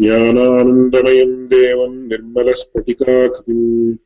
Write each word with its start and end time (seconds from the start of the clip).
ज्ञानानन्दमयम् 0.00 1.48
देवम् 1.48 2.08
निर्मलस्फटिकाकृतिम्। 2.08 3.96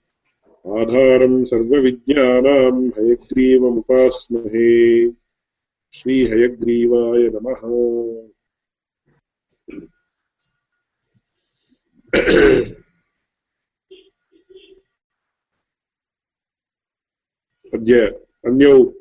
आधारम् 0.78 1.44
सर्वविज्ञानाम् 1.44 2.86
हयग्रीवमुपास्महे। 2.86 5.10
श्रीहयग्रीवाय 5.92 7.28
नमः। 7.28 7.60
अद्य 17.74 18.20
अन्यौ 18.44 18.94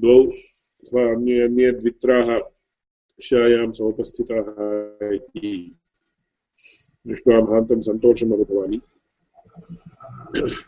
द्वौ 0.00 0.24
अथवा 0.24 1.14
अन्ये 1.14 1.42
अन्ये 1.42 1.72
द्वित्राः 1.72 2.38
कक्षायां 2.38 3.72
समुपस्थिताः 3.72 5.14
इति। 5.14 5.78
दृष्ट्वा 7.06 7.38
महान्तं 7.40 7.80
सन्तोषम् 7.88 8.32
अनुभवामि 8.34 8.78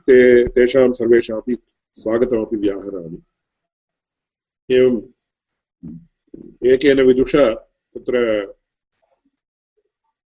ते 0.06 0.16
तेषां 0.54 0.92
सर्वेषामपि 1.00 1.56
स्वागतमपि 1.96 2.56
व्याहरामि। 2.64 3.18
एवम् 4.70 5.00
एकेन 6.72 7.00
विदुषा 7.06 7.46
तत्र 7.94 8.16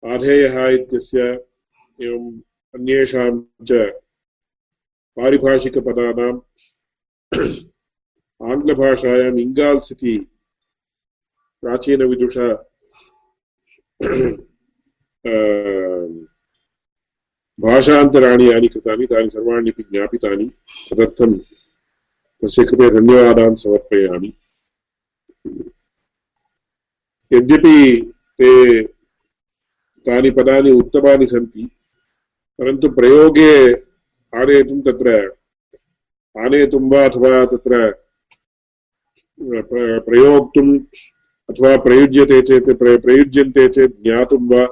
आधेयः 0.02 0.56
इत्यस्य 0.76 1.22
एवम् 1.98 2.28
अन्येषां 2.74 3.30
च 3.68 3.70
पारिभाषिकपदानां 5.16 6.34
आङ्ग्लभाषायाम् 8.52 9.40
इङ्गाल्स् 9.46 9.92
इति 9.92 10.14
प्राचीनविदुषा 11.62 12.46
भाषान्तराणि 17.58 18.50
यानि 18.50 18.68
कृतानि, 18.68 19.06
तानि 19.06 19.30
सर्वाण्यपि 19.30 19.82
ज्ञापितानि, 19.82 20.46
तदर्थं 20.90 21.38
तस्य 22.42 22.64
कृते 22.64 22.88
धन्यवादान् 22.90 23.56
समर्पयामि। 23.62 24.32
यद्यपि 27.30 27.76
ते 28.38 28.50
तानि 30.06 30.30
पदानि 30.30 30.70
उत्तमानि 30.72 31.26
सन्ति, 31.26 31.68
परन्तु 32.58 32.88
प्रयोगे 32.96 33.52
आनेतुं 34.32 34.80
तत्र 34.86 35.10
आनेतुं 36.34 36.82
वा 36.90 37.04
अथवा 37.04 37.44
तत्र 37.52 37.90
प्रयोक्तुम् 40.08 40.78
अथवा 41.48 41.76
प्रयुज्यते 41.84 42.40
चेत् 42.48 42.70
प्रयुज्यन्ते 42.82 43.68
चेत् 43.68 44.02
ज्ञातुं 44.02 44.42
वा 44.50 44.64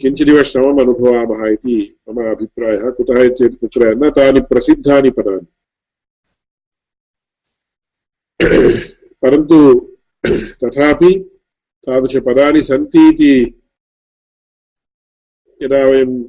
किञ्चिदिव 0.00 0.42
श्रमम् 0.42 0.80
अनुभवामः 0.80 1.48
इति 1.48 1.98
मम 2.08 2.30
अभिप्रायः 2.30 2.90
कुतः 2.90 3.28
चेत् 3.28 3.54
तत्र 3.54 3.94
न 3.94 4.10
तानि 4.10 4.40
प्रसिद्धानि 4.40 5.10
पदानि। 5.10 5.46
परन्तु 9.22 9.80
तथापि 10.64 11.18
तादृशपदानि 11.86 12.62
सन्ति 12.62 13.08
इति 13.08 13.62
यदा 15.62 15.84
वयं 15.84 16.22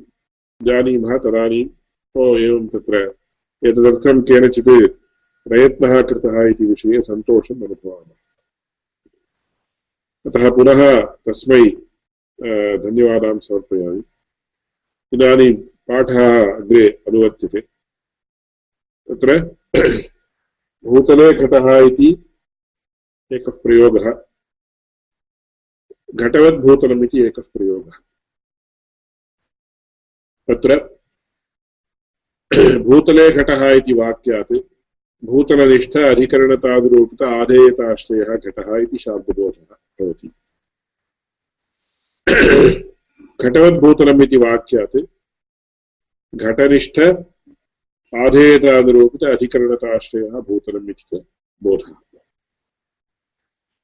जानीमः 0.63 1.17
तदानीम् 1.17 1.69
ओ, 2.15 2.37
एवं 2.37 2.67
तत्र 2.67 3.15
एतदर्थं 3.65 4.21
केनचित् 4.21 4.69
प्रयत्नः 5.49 6.01
कृतः 6.01 6.47
इति 6.47 6.65
विषये 6.65 7.01
सन्तोषम् 7.01 7.63
अनुभवामः। 7.63 8.15
अतः 10.25 10.55
पुनः 10.55 11.01
तस्मै 11.01 11.86
धन्यवादान् 12.39 13.39
समर्पयामि 13.39 14.03
इदानीं 15.11 15.53
पाठः 15.89 16.21
अग्रे 16.43 16.87
अनुवर्त्यते 17.07 17.61
तत्र 19.07 19.39
भूतले 20.85 21.31
घटः 21.33 21.67
इति 21.77 22.09
एकः 23.31 23.57
प्रयोगः 23.63 24.09
घटवद्भूतलम् 26.15 27.03
इति 27.03 27.25
एकः 27.25 27.47
प्रयोगः 27.53 27.99
तत्र 30.47 30.77
भूतले 32.81 33.29
घटः 33.33 33.69
इति 33.71 33.93
वाक्यात् 33.93 34.53
भूतलनिष्ठ 35.23 35.97
अधिकरणतादिरूपित 35.97 37.21
आधेयताश्रयः 37.23 38.35
घटः 38.35 38.75
इति 38.77 38.97
शाब्दबोधः 38.97 39.75
भवति 39.99 40.31
घटवद्भूतलम् 43.41 44.23
इति 44.23 44.37
वाक्यात् 44.37 44.97
घटनिष्ठ 46.35 46.99
आधेयतानुरूपित 48.15 49.23
अधिकरणताश्रयः 49.23 50.29
भूतलम् 50.29 50.89
इति 50.89 51.25
बोधः। 51.63 51.93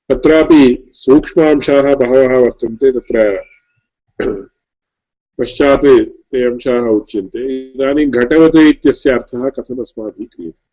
तत्रापि 0.10 0.92
सूक्ष्मांशाः 0.94 1.96
बहवः 1.96 2.38
वर्तन्ते, 2.38 2.92
तत्र 2.92 3.44
पश्चात् 5.40 5.86
ते 6.06 6.52
अंशाः 6.52 6.86
उच्यन्ते। 6.88 7.72
इदानीं 7.72 8.12
घटवत् 8.12 8.56
इत्यस्य 8.56 9.10
अर्थः 9.10 9.50
कथम् 9.50 9.84
क्रियते? 10.26 10.64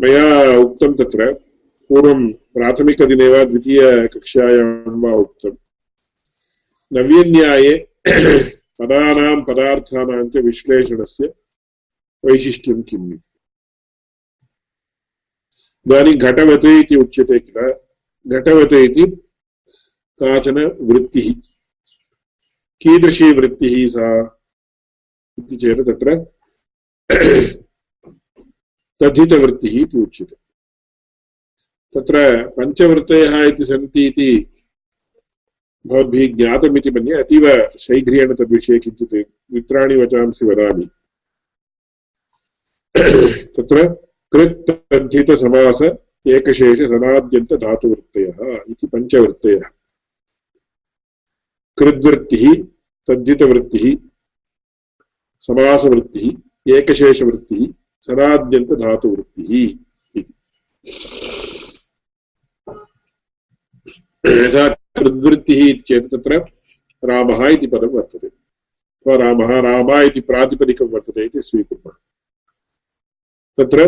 मया 0.00 0.58
उक्तं 0.58 0.94
तत्र 0.94 1.51
पूर्वं 1.92 2.20
प्राथमिकदिने 2.56 3.28
वा 3.28 3.40
द्वितीयकक्षायां 3.44 5.00
वा 5.00 5.10
उक्तं 5.22 5.54
नव्यन्याये 6.92 7.74
पदानां 8.80 9.36
पदार्थानां 9.48 10.22
च 10.28 10.34
विश्लेषणस्य 10.46 11.24
वैशिष्ट्यं 12.24 12.82
किम् 12.88 13.12
इदानीं 15.86 16.14
घटवत् 16.14 16.64
इति 16.64 16.96
उच्यते 16.96 17.38
किल? 17.38 17.72
घटवत् 18.26 18.72
इति 18.72 19.04
काचन 20.20 20.58
वृत्तिः। 20.90 21.28
कीदृशी 22.82 23.28
वृत्तिः 23.38 23.74
सा 23.94 24.06
इति 25.38 25.56
चेत् 25.56 25.86
तत्र 25.88 26.08
तद्धितवृत्तिः 29.00 29.74
इति 29.82 29.98
उच्यते। 29.98 30.41
तत्र 31.96 32.48
पञ्चवृत्तयः 32.48 33.42
इति 33.42 33.64
सन्ति 33.64 34.06
इति 34.06 34.46
भवद्भिः 35.86 36.36
ज्ञातमिति 36.36 36.90
मन्ये 36.90 37.14
अतीव 37.14 37.68
शैघ्र्येण 37.78 38.34
तद्विषये 38.34 38.78
किञ्चित् 38.78 39.30
मित्राणि 39.52 39.96
वचांसि 39.96 40.46
वदामि। 40.46 40.88
तत्र 43.56 44.04
कृत् 44.32 44.70
तद्धितसमास 44.70 45.82
एकशेषसनाद्यन्तधातुवृत्तयः 46.26 48.60
इति 48.70 48.86
पञ्चवृत्तयः 48.86 49.70
कृद्वृत्तिः, 51.78 52.64
तद्धितवृत्तिः, 53.08 53.96
समासवृत्तिः, 55.40 56.76
एकशेषवृत्तिः, 56.76 57.72
सनाद्यन्तधातुवृत्तिः 58.00 59.78
यथा 64.24 64.68
कृद्वृत्तिः 64.98 65.60
इति 65.68 65.82
चेत् 65.86 66.10
तत्र 66.10 66.38
रामः 67.02 67.46
इति 67.48 67.66
पदं 67.66 67.88
वर्तते। 67.94 68.26
अथवा 68.26 69.16
रामः 69.22 69.50
राम 69.60 69.90
इति 70.02 70.20
प्रातिपदिकं 70.20 70.88
वर्तते 70.90 71.24
इति 71.24 71.42
स्वीकुर्मः। 71.42 71.94
तत्र 73.58 73.86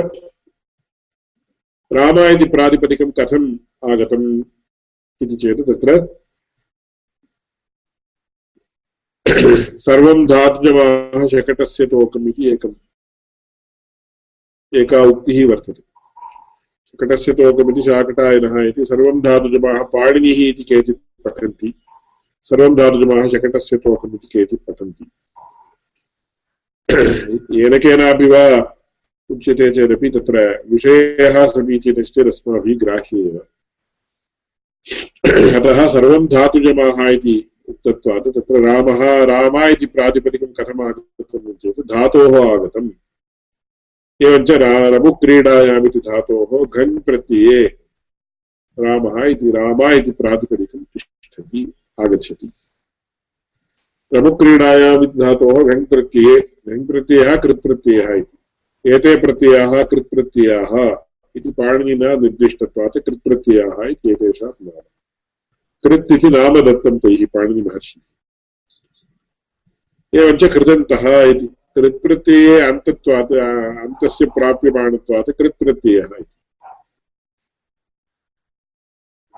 राम 1.91 2.19
इति 2.19 2.49
प्रातिपदिकं 2.51 3.11
कथम् 3.19 3.47
आगतम् 3.91 4.27
इति 5.21 5.37
चेत् 5.37 5.61
तत्र 5.71 5.97
सर्वं 9.81 10.27
धातुजमाः 10.27 11.27
शकटस्य 11.29 11.85
इति 11.85 12.49
एकम् 12.51 12.75
एका 14.73 15.03
उक्तिः 15.03 15.47
वर्तते। 15.51 15.83
शकटस्य 16.95 17.33
तोकमिति 17.33 17.83
शाकटायनः 17.83 18.69
इति 18.69 18.85
सर्वं 18.85 19.21
धातुजमाः 19.21 19.83
पाणिनिः 19.83 20.49
इति 20.49 20.63
केचित् 20.63 20.99
पठन्ति। 21.25 21.75
सर्वं 22.43 22.75
धातुजमाः 22.75 23.29
शकटस्य 23.29 23.77
तोकम् 23.77 24.15
इति 24.15 24.27
केचित् 24.27 24.61
पठन्ति। 24.61 25.05
येन 27.61 27.79
केनापि 27.79 28.27
वा 28.27 28.77
उच्यते 29.31 29.71
चेदपि 29.71 30.11
तत्र 30.11 30.65
विषयः 30.71 31.47
समीचीनश्चेत् 31.47 32.27
अस्माभिः 32.27 32.79
ग्राह्य 32.79 33.19
एव। 33.19 33.37
अतः 35.59 35.87
सर्वं 35.87 36.27
धातुजमाः 36.27 37.09
इति 37.09 37.51
उक्तत्वात् 37.69 38.29
तत्र 38.29 38.61
रामः, 38.67 39.25
राम 39.25 39.57
इति 39.65 39.87
प्रातिपदिकं 39.87 40.53
धातोः 41.83 42.53
आगतम्। 42.53 42.91
एवञ्च 44.23 44.51
रमुक्रीडायामिति 44.51 45.99
धातोः 45.99 46.67
घन् 46.67 46.99
प्रत्यये। 46.99 47.79
रामः 48.81 49.25
इति 49.25 49.51
रामा 49.51 49.93
इति 49.93 50.11
प्रातिपदिकं 50.11 50.79
तिष्ठति, 50.79 51.73
आगच्छति। 52.01 52.51
रमुक्रीडायामिति 54.15 55.19
धातोः 55.19 55.75
घन् 55.75 55.85
प्रत्यये, 55.85 56.41
घन् 56.41 56.87
प्रत्ययः 56.87 57.37
कृत्प्रत्ययः 57.37 58.15
इति। 58.15 58.39
एते 58.95 59.21
प्रत्ययाः 59.21 59.83
कृत्प्रत्ययाः 59.83 60.97
इति 61.37 61.51
पाणिनिना 61.51 62.15
निर्दिष्टत्वात् 62.15 62.97
इति 63.91 64.11
एतेषां 64.11 64.51
नाम। 64.63 64.81
कृत् 65.85 66.13
इति 66.13 66.29
नाम 66.29 66.61
दत्तं 66.61 66.99
तैः 66.99 67.27
पाणिनिमहर्षिः 67.27 68.03
एवञ्च 70.21 70.45
कृदन्तः 70.45 71.23
इति। 71.23 71.49
कृत्प्रत्यये 71.77 72.61
अन्तत्वात् 72.61 73.33
अन्तस्य 73.33 74.27
प्राप्यमाणत्वात् 74.27 75.31
कृत्प्रत्ययः 75.31 76.09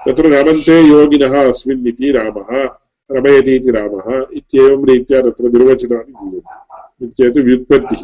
तत्र 0.07 0.27
रमन्ते 0.27 0.81
योगिनः 0.83 1.49
अस्मिन् 1.49 1.87
इति 1.87 2.13
रामः 2.13 2.51
रमयति 3.13 3.55
इति 3.57 3.71
रामः 3.71 4.27
इत्येवं 4.33 4.87
रीत्या 4.87 5.21
तत्र 5.21 5.45
निर्वचनानि 5.45 6.13
दीयन्ते। 6.13 7.07
चेत् 7.07 7.39
व्युत्पत्तिः। 7.39 8.03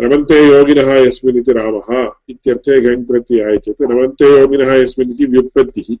रमन्ते 0.00 0.46
योगिनः 0.48 0.94
यस्मिन् 0.94 1.36
इति 1.36 1.52
रामः 1.52 2.12
इत्यर्थे 2.28 2.80
घञ् 2.80 3.04
प्रत्ययः 3.04 3.58
रमन्ते 3.82 4.40
योगिनः 4.40 4.72
यस्मिन् 4.72 5.10
इति 5.10 5.24
व्युत्पत्तिः। 5.24 5.96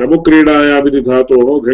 रमुक्रीडायामिति 0.00 1.00
धातोः 1.00 1.70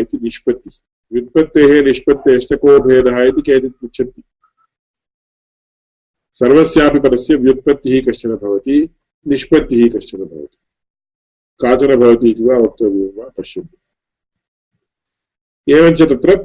इति 0.00 0.18
निष्पत्तिः। 0.22 0.95
व्युत्पत्तेः 1.12 1.82
निष्पत्तेश्च 1.82 2.52
को 2.52 2.78
भेदः 2.78 3.22
इति 3.22 3.42
केचित् 3.42 3.72
पृच्छन्ति। 3.72 4.22
सर्वस्यापि 6.32 7.00
पदस्य 7.00 7.34
व्युत्पत्तिः 7.34 8.02
कश्चन 8.08 8.30
भवति, 8.30 8.88
निष्पत्तिः 9.28 9.90
कश्चन 9.90 10.18
भवति। 10.18 10.58
काचन 11.60 11.96
भवति 11.96 12.30
इति 12.30 12.44
वा 12.44 12.58
वक्तव्यं 12.58 13.22
वा 13.22 13.28
पश्यन्तु। 13.28 13.78
एवञ्च 15.72 16.02
तत्र 16.02 16.36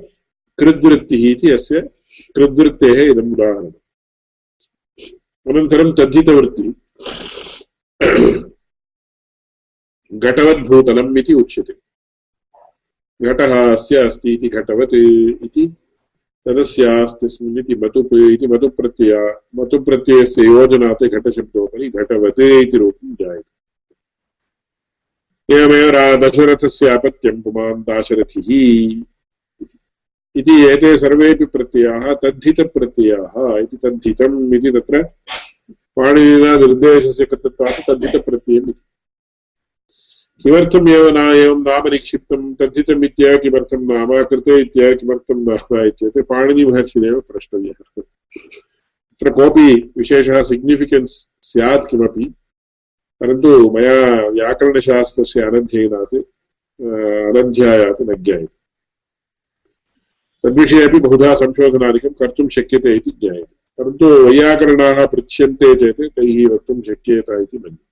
कृद्वृत्तिः 0.59 1.31
इति 1.31 1.49
अस्य 1.49 1.81
कृद्वृत्तेः 2.35 3.11
इदम् 3.11 3.33
उदाहरणम्। 3.33 3.71
अनन्तरं 5.47 5.95
तद्धितवृत्तिः। 5.95 6.73
घटवद्भूतलम् 10.13 11.17
इति 11.17 11.33
उच्यते। 11.33 11.90
घटः 13.23 13.51
अस्य 13.71 13.95
अस्ति 13.97 14.33
इति 14.33 14.49
घटवत् 14.49 14.93
इति 14.93 15.65
तदस्यास्तिस्मिन् 16.45 17.59
इति 17.59 17.75
मतुप् 17.75 18.13
इति 18.13 18.47
मतुप्रत्यय 18.47 19.13
मतुप्रत्ययस्य 19.55 20.45
योजनात् 20.45 21.03
घटशब्दोपरि 21.03 21.89
घटवत् 21.89 22.41
इति 22.41 22.77
रूपं 22.77 23.13
जायते। 23.21 23.49
एवमेव 25.49 25.91
दशरथस्य 26.21 26.87
अपत्यं 26.87 27.41
पुमान् 27.41 27.83
दाशरथिः 27.83 28.49
इति 30.35 30.55
एते 30.65 30.97
सर्वेपि 30.97 31.45
प्रत्ययाः 31.45 32.13
तद्धितप्रत्ययाः 32.23 33.33
इति 33.59 33.77
तद्धितम् 33.77 34.53
इति 34.55 34.71
तत्र 34.71 35.03
पाणिनिना 35.95 36.51
निर्देशस्य 36.57 37.25
कृतत्वात् 37.25 37.85
तद्धितप्रत्ययम् 37.87 38.69
इति। 38.69 38.83
किमर्थम् 40.41 40.89
एव 40.89 41.09
न 41.09 41.17
नाम 41.61 41.87
निक्षिप्तं? 41.87 42.53
तद्धितम् 42.53 43.03
इत्येव 43.05 43.37
किमर्थं 43.37 43.81
नाम? 43.81 44.23
कृते 44.23 44.59
इत्येव 44.61 44.95
किमर्थं 44.95 45.43
नाम 45.49 45.85
इत्येतत् 45.85 46.27
पाणिनिमहर्षिरेव 46.29 47.19
प्रष्टव्यः। 47.19 48.01
तत्र 48.01 49.29
कोऽपि 49.29 49.93
विशेषः 49.97 50.41
सिग्निफिकेन्स् 50.43 51.29
स्यात् 51.41 51.89
किमपि, 51.91 52.25
परन्तु 53.19 53.71
मया 53.71 54.29
व्याकरणशास्त्रस्य 54.29 55.41
अनध्ययनात् 55.41 56.15
अनध्यायात् 56.15 58.01
न 58.01 58.15
ज्ञायते। 58.23 58.57
तद्विषये 60.43 60.83
अपि 60.83 60.99
बहुधा 60.99 61.35
संशोधनादिकं 61.35 62.09
कर्तुं 62.09 62.47
शक्यते 62.47 62.95
इति 62.95 63.11
ज्ञायते। 63.11 63.55
परन्तु 63.77 64.05
वैयाकरणाः 64.05 65.05
पृच्छ्यन्ते 65.05 65.75
चेत् 65.75 66.01
तैः 66.01 66.53
वक्तुं 66.53 66.81
शक्येत 66.81 67.25
इति 67.29 67.57
मन्ये। 67.57 67.90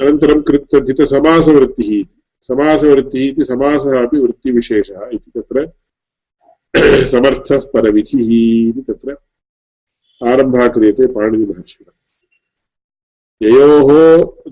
अनन्तरं 0.00 0.42
कृत्तद्धितसमासवृत्तिः 0.42 2.00
इति। 2.00 2.22
समासवृत्तिः 2.40 3.28
इति 3.28 3.44
समासः 3.44 4.06
अपि 4.06 4.18
वृत्तिविशेषः 4.18 5.10
इति 5.12 5.40
तत्र 5.40 5.72
समर्थः 7.08 7.58
परविधिः 7.58 8.24
इति 8.68 8.84
तत्र 8.88 9.16
आरम्भः 10.26 10.68
क्रियते 10.68 11.06
पाणिनिमहर्षिणा। 11.06 11.92
ययोः, 13.42 13.88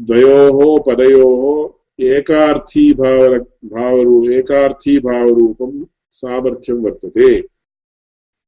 द्वयोः, 0.01 0.85
पदयोः 0.87 1.73
एकार्थीभाव 2.01 3.39
भावरू, 3.65 4.31
एकार्थीभावरूपं 4.31 5.87
सामर्थ्यं 6.13 6.77
वर्तते 6.77 7.35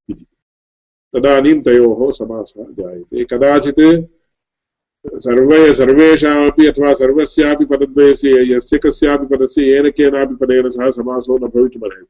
इति। 0.08 0.26
तदानीं 1.14 1.62
तयोः 1.62 2.10
समासः 2.10 2.62
जायते। 2.62 3.24
कदाचित् 3.24 4.06
सर्वे 5.06 5.74
सर्वेषामपि 5.74 6.66
अथवा 6.66 6.94
सर्वस्यापि 6.94 7.64
पदद्वयस्य 7.64 8.52
यस्य 8.52 8.78
कस्यापि 8.78 9.36
पदस्य 9.36 9.62
येन 9.62 9.90
केनापि 9.90 10.34
पदेन 10.34 10.68
सह 10.68 10.90
समासो 10.90 11.38
न 11.38 11.40
भवितुमर्हति। 11.40 12.06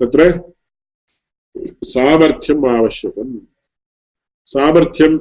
तत्र 0.00 0.42
सामर्थ्यम् 1.84 2.66
आवश्यकम्। 2.66 3.38
सामर्थ्यं 4.44 5.18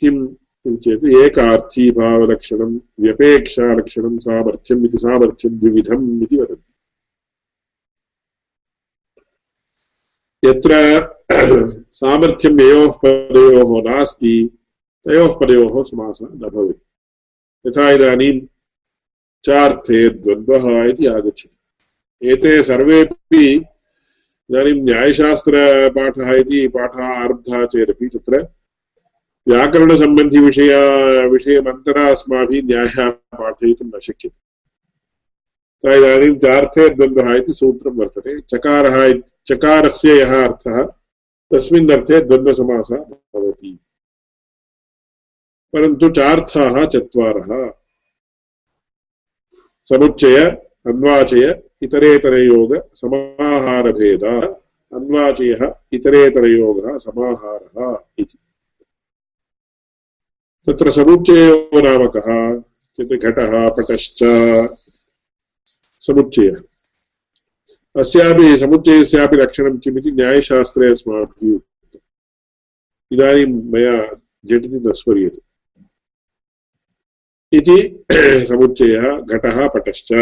किम् 0.00 0.28
इति 0.66 0.76
चेत् 0.76 1.04
एकार्थीभावलक्षणं, 1.04 2.80
व्यपेक्षालक्षणं 3.00 4.18
सामर्थ्यम् 4.18 4.86
इति 4.86 4.98
सामर्थ्यं 4.98 5.58
द्विविधम् 5.58 6.22
इति 6.22 6.36
वदन्ति। 6.36 6.72
यत्र 10.48 10.72
सामर्थ्यं 11.90 12.60
ययोः 12.60 12.92
पदयोः 13.04 13.82
नास्ति 13.82 14.58
तयोः 15.06 15.34
पदयोः 15.38 15.82
समासः 15.82 16.26
न 16.26 16.48
भवति 16.48 17.68
यथा 17.68 17.90
इदानीं 17.90 18.40
चार्थे 19.44 20.08
द्वन्द्वः 20.08 20.84
इति 20.84 21.06
आगच्छति। 21.06 22.30
एते 22.32 22.62
सर्वेपि 22.62 23.44
इदानीं 24.50 24.80
न्यायशास्त्रपाठः 24.82 26.32
इति 26.34 26.66
पाठः 26.68 27.04
आरब्धः 27.04 27.64
चेदपि 27.66 28.08
तत्र 28.08 28.42
व्याकरणसम्बन्धिविषया 29.46 30.80
विषयमन्तरा 31.28 32.08
अस्माभिः 32.10 32.62
न्यायः 32.64 33.08
पाठयितुं 33.38 33.86
न 33.86 33.98
शक्यते। 34.00 34.42
इदानीं 35.84 36.34
चार्थे 36.40 36.88
द्वन्द्वः 36.88 37.34
इति 37.36 37.52
सूत्रं 37.52 37.96
वर्तते। 37.96 38.40
चकारः 38.40 38.96
चकारस्य 39.48 40.18
यः 40.20 40.32
अर्थः 40.44 40.82
तस्मिन् 41.50 41.90
अर्थे 41.92 42.20
द्वन्द्वसमासः 42.20 42.96
भवति। 42.96 43.78
परन्तु 45.74 46.10
चार्थाः 46.10 46.86
चत्वारः। 46.86 47.72
समुच्चय, 49.84 50.50
अन्वाचय, 50.86 51.62
इतरेतरयोग, 51.82 52.94
समाहारभेद। 52.94 54.24
अन्वाचयः, 54.94 55.74
इतरेतरयोगः, 55.92 56.96
समाहारः 56.96 57.98
इति। 58.18 58.38
तत्र 60.66 60.90
समुच्चयो 60.90 61.70
नाम 61.74 62.08
कः? 62.16 62.58
इत्युक्ते 62.58 63.16
घटः, 63.16 63.68
पटश्च। 63.68 64.20
समुच्चयः। 66.00 66.54
अस्यापि, 67.96 68.58
समुच्चयस्यापि 68.58 69.36
लक्षणं 69.36 69.78
किमिति 69.78 70.12
न्यायशास्त्रे 70.12 70.90
अस्माभिः 70.90 71.54
उक्तम्। 71.54 72.00
इदानीं 73.12 73.46
मया 73.46 74.06
झटिति 74.46 74.88
न 74.88 74.92
स्मर्यते। 74.92 75.43
इति 77.54 78.04
समुच्चयः 78.46 79.20
घटः 79.20 79.68
पटश्च। 79.68 80.12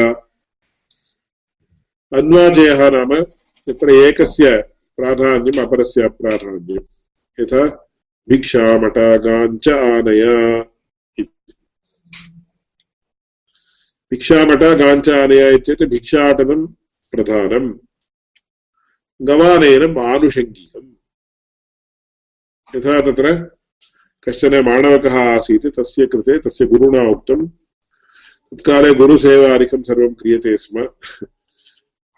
अन्वाजयः 2.16 2.90
नाम 2.90 3.14
तत्र 3.66 3.90
एकस्य 3.90 4.56
प्राधान्यम्, 4.96 5.66
अपरस्य 5.66 6.08
प्राधान्यम् 6.08 6.90
यथा 7.40 7.88
भिक्षामटागाञ्च 8.28 9.68
आनय 9.68 10.24
भिक्षामटागाञ्च 14.10 15.08
आनय 15.08 15.54
इत्येतत् 15.54 15.88
भिक्षाटनं 15.88 16.66
प्रधानम्। 17.12 17.78
गवानयनम् 19.22 19.98
आनुषङ्गिकम्। 19.98 20.92
यथा 22.76 23.00
तत्र 23.00 23.56
कश्चन 24.28 24.64
माणवकः 24.64 25.34
आसीत्, 25.34 25.66
तस्य 25.66 26.06
कृते 26.06 26.38
तस्य 26.38 26.66
गुरुणा 26.66 27.10
उक्तं। 27.10 27.46
तत्काले 27.46 28.94
गुरुसेवादिकं 28.94 29.82
सर्वं 29.82 30.14
क्रियते 30.14 30.56
स्म। 30.56 30.88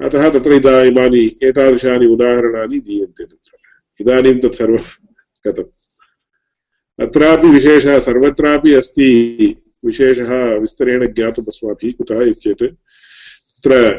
अतः 0.01 0.31
तत्र 0.31 0.53
इदा 0.53 0.83
इमानि 0.83 1.39
एतादृशानि 1.43 2.07
उदाहरणानि 2.07 2.81
दीयन्ते 2.81 3.25
तत्र। 3.25 3.57
इदानीं 4.01 4.41
तत्सर्वं 4.41 4.79
गतम् 5.47 5.65
अत्रापि 7.01 7.49
विशेषः, 7.49 7.99
सर्वत्रापि 7.99 8.75
अस्ति 8.75 9.57
विशेषः, 9.85 10.55
विस्तरेण 10.55 11.13
ज्ञातुम् 11.13 11.47
अस्माभिः 11.47 11.93
कुतः 11.93 12.23
इत्येत्। 12.23 12.63
तत्र 12.63 13.91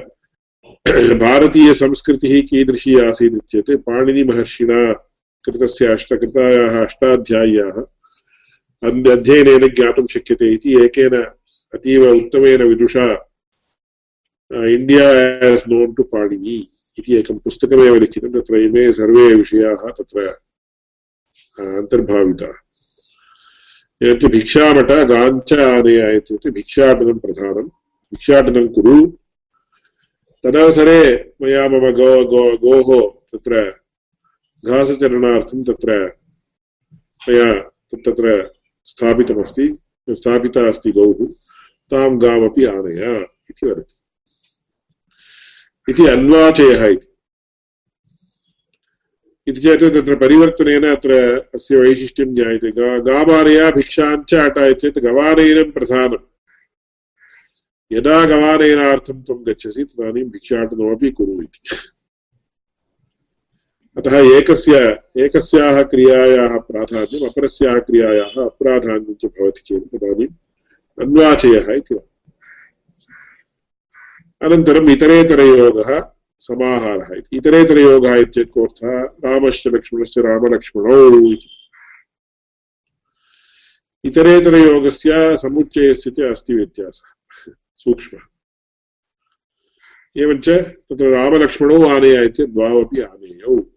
भारतीयसंस्कृतिः 1.14 2.42
कीदृशी 2.42 3.00
आसीत् 3.00 3.46
चेत् 3.50 3.72
पाणिनिमहर्षिणा 3.72 4.94
कृतस्य 5.46 5.86
अष्टकृतायाः 5.86 6.86
अष्टाध्याय्याः 6.86 7.95
अध्ययनेन 8.86 9.68
ज्ञातुं 9.68 10.08
शक्यते 10.08 10.54
इति 10.54 10.84
एकेन 10.84 11.16
अतीव 11.74 12.12
उत्तमेन 12.12 12.62
विदुषा 12.64 13.08
India 14.52 15.10
as 15.48 15.70
known 15.70 15.96
to 15.96 16.04
Panini 16.04 16.68
इति 17.00 17.16
एकं 17.16 17.38
पुस्तकमेव 17.38 17.96
लिखितं, 17.96 18.32
तत्र 18.32 18.58
इमे 18.58 18.94
सर्वे 18.94 19.36
विषयाः 19.36 19.90
तत्र 19.90 20.28
अन्तर्भाविताः। 21.60 22.56
एतत् 24.08 24.32
भिक्षामठ 24.32 24.92
गाञ्च 24.92 25.54
आनय 25.54 26.16
इत्युक्ते 26.16 26.50
भिक्षाटनं 26.50 27.18
प्रधानं। 27.18 27.68
भिक्षाटनं 28.12 28.68
कुरु। 28.68 29.08
तदवसरे 30.44 31.34
मया 31.42 31.68
मम 31.70 31.92
गो 31.92 32.26
गो, 32.26 32.58
गोः 32.58 32.90
तत्र 33.34 33.74
घासचरणार्थं 34.66 35.64
तत्र 35.64 36.18
मया 37.30 37.54
तत्र 37.96 38.56
स्थापितमस्ति, 38.86 39.78
स्थापिता 40.10 40.68
अस्ति 40.68 40.92
गौः, 40.92 41.26
तां 41.92 42.22
गामपि 42.22 42.66
आनय 42.66 43.28
इति 43.50 43.66
वदति। 43.66 44.02
इति 45.90 46.08
अन्वाचयः 46.08 46.86
इति। 46.86 47.08
इति 49.48 49.62
चेत् 49.62 49.82
तत्र 49.82 50.16
परिवर्तनेन 50.16 50.84
अत्र 50.84 51.12
अस्य 51.56 51.76
वैशिष्ट्यं 51.76 52.36
ज्ञायते। 52.36 52.72
गा 52.72 52.98
गामानया 52.98 53.72
भिक्षाञ्च 53.72 54.34
अट 54.34 54.78
चेत् 54.78 55.00
गवानयनं 55.00 55.72
प्रधानम् 55.72 56.32
यदा 57.92 58.26
गवानयनार्थं 58.26 59.22
त्वं 59.22 59.44
गच्छसि, 59.48 59.84
तदानीं 59.84 60.24
भिक्षाटनमपि 60.24 61.12
कुरु 61.12 61.42
इति। 61.42 61.60
अतः 63.98 64.38
एकस्य, 64.38 65.00
एकस्याः 65.18 65.84
क्रियायाः 65.84 66.58
प्राधान्यम्, 66.58 67.30
अपरस्याः 67.30 67.78
क्रियायाः 67.78 68.46
अप्राधान्यं 68.46 69.14
च 69.14 69.26
भवति 69.26 69.62
चेत् 69.66 69.84
तदानीम् 69.84 70.34
अन्वाचयः 71.02 71.74
इति 71.74 71.96
अनन्तरम् 74.42 74.90
इतरेतरयोगः 74.90 76.12
समाहारः 76.40 77.16
इति। 77.18 77.38
इतरेतरयोगः 77.38 78.16
इत्येतत् 78.16 78.52
कोऽर्थः? 78.52 79.02
रामश्च 79.02 79.68
लक्ष्मणश्च 79.68 80.18
रामलक्ष्मणौ 80.18 81.10
इति। 81.32 81.50
इतरेतरयोगस्य 84.06 85.38
समुच्चयस्य 85.38 86.12
च 86.12 86.20
अस्ति 86.20 86.54
व्यत्यासः, 86.54 87.52
सूक्ष्मः। 87.78 88.20
एवञ्च 90.18 90.50
तत्र 90.50 91.10
रामलक्ष्मणौ 91.10 91.88
आनय 91.88 92.26
इत्येतत् 92.26 92.54
द्वावपि 92.54 93.02
आनेयौ। 93.02 93.72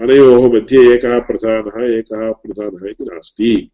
अनयोः 0.00 0.52
मध्ये 0.52 0.94
एकः 0.94 1.18
प्रधानः 1.18 1.98
एकः 1.98 2.32
प्रधानः 2.32 2.90
इति 2.90 3.04
नास्ति। 3.04 3.70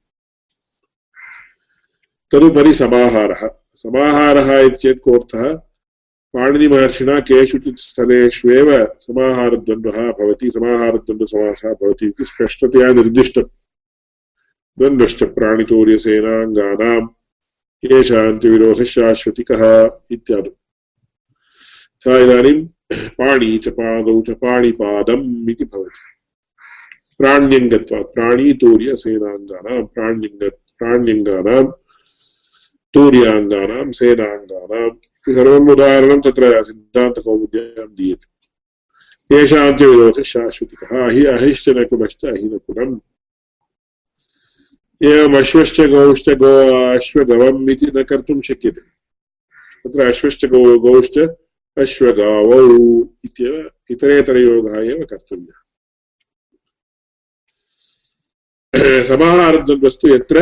तदुपरि 2.32 2.74
समाहारः। 2.74 3.48
समाहारः 3.74 4.60
इत्येतत् 4.60 5.00
कोऽर्थः? 5.00 5.54
पाणिनिमहर्षिणा 6.34 7.20
केषुचित् 7.20 7.78
स्थलेष्वेव 7.78 8.94
समाहारद्वन्द्वः 9.00 10.12
भवति, 10.12 10.50
समाहारद्वन्द्वसमासः 10.50 11.72
भवति 11.72 12.06
इति 12.06 12.24
स्पष्टतया 12.24 12.92
निर्दिष्टम्। 12.92 13.44
द्वन्द्वश्च 14.78 15.22
प्राणितोर्यसेनाङ्गानाम् 15.22 17.08
येषाञ्च 17.92 18.82
शाश्वतिकः 18.82 19.90
इत्यादि। 20.10 20.50
तथा 22.00 22.18
इदानीं 22.18 22.66
पाणि 22.92 23.58
च 23.58 23.68
पादौ 23.68 24.22
च 24.22 24.30
पाणिपादम् 24.30 25.50
इति 25.50 25.64
भवति। 25.64 26.13
प्राण्यङ्गत्वात् 27.18 28.12
प्राणीतूर्यसेनाङ्गानां 28.14 29.82
प्राण्यङ्ग 29.94 30.42
प्राण्यङ्गानां 30.78 31.64
तूर्याङ्गानां 32.94 33.92
सेनाङ्गानाम् 34.00 34.96
सर्वम् 35.34 35.70
उदाहरणं 35.70 36.20
तत्र 36.20 36.62
सिद्धान्तकौमुद्यां 36.62 37.86
दीयते। 37.98 38.28
येषां 39.36 39.76
च 39.76 39.82
विरोधः 39.82 40.22
शाश्वतिकः। 40.22 40.92
अहि 41.06 41.24
अहिश्चनकुलश्च 41.26 42.24
अहिनकुलम् 42.24 42.94
एवम् 45.02 45.36
गौश्च 45.94 46.30
गो 46.42 46.52
अश्वगवम् 46.94 47.70
इति 47.70 47.86
न 47.86 48.02
कर्तुं 48.02 48.40
शक्यते। 48.40 48.80
तत्र 49.84 50.00
अश्वश्च 50.00 50.46
गौ 50.46 50.78
गौश्च 50.78 51.18
अश्वगावौ 51.78 52.60
इत्येव 53.24 53.70
इतरेतरयोगः 53.90 54.80
एव 54.80 55.04
कर्तव्यः। 55.10 55.63
समाहारद्वन्द्वस्तु 58.74 60.08
यत्र 60.08 60.40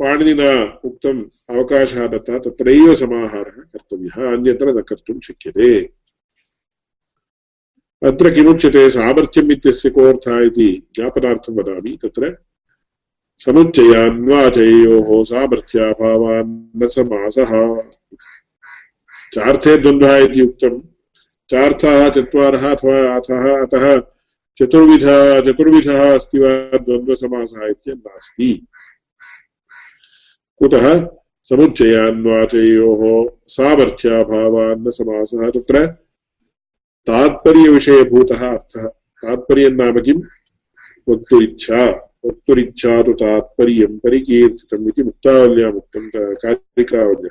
पाणिनिना 0.00 0.50
उक्तम् 0.84 1.20
अवकाशः 1.50 2.06
दत्तः 2.06 2.38
तत्रैव 2.44 2.94
समाहारः 2.94 3.56
कर्तव्यः 3.72 4.16
अन्यत्र 4.32 4.74
न 4.76 4.82
कर्तुं 4.88 5.18
शक्यते 5.20 5.68
अत्र 8.02 8.30
किमुच्यते 8.34 8.88
सामर्थ्यम् 8.90 9.52
इत्यस्य 9.52 9.90
कोऽर्थः 9.90 10.40
इति 10.40 10.68
ज्ञापनार्थं 10.94 11.56
वदामि 11.58 11.98
तत्र 12.02 12.36
समुच्चयान्वाचयोः 13.40 15.08
सामर्थ्याभावान्न 15.24 16.88
समासः 16.88 17.52
चार्थे 19.32 19.76
द्वन्द्वः 19.78 20.16
इति 20.18 20.42
उक्तं 20.42 20.80
चार्थाः 21.50 22.08
चत्वारः 22.10 22.70
अथवा 22.70 23.00
अतः 23.16 23.44
अतः 23.56 23.84
चतुर्विधः 24.62 25.40
चतुर्विधः 25.40 26.14
अस्ति 26.14 26.38
वा? 26.38 26.78
द्वन्द्वसमासः 26.78 27.66
इत्यं 27.66 27.94
नास्ति। 27.94 28.66
कुतः? 30.56 31.10
समुच्चयान्वाचयोः 31.42 33.30
सामर्थ्याभावान्न 33.46 34.90
समासः 34.90 35.50
तत्र। 35.50 35.86
तात्पर्यविषयभूतः 37.06 38.48
अर्थः। 38.48 38.86
तात्पर्यं 38.86 39.70
नाम 39.70 40.00
किम्? 40.00 40.22
वक्तुरिच्छा। 41.08 41.84
वक्तुरिच्छा 42.26 43.02
तु 43.02 43.12
तात्पर्यं 43.12 43.98
परिकीर्तितम् 43.98 44.88
इति 44.88 45.02
मुक्तावल्याम् 45.02 45.74
उक्तं 45.74 46.34
कारिकावल्यम्। 46.34 47.28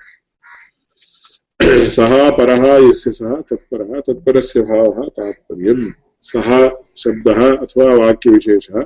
सः 1.89 2.29
परः, 2.29 2.89
यस्य 2.89 3.11
सः, 3.11 3.35
तत्परः, 3.35 3.99
तत्परस्य 3.99 4.61
भावः, 4.61 5.07
तात्पर्यम्। 5.07 5.91
सः, 6.21 6.69
शब्दः 6.97 7.57
अथवा 7.57 7.95
वाक्यविशेषः, 7.95 8.83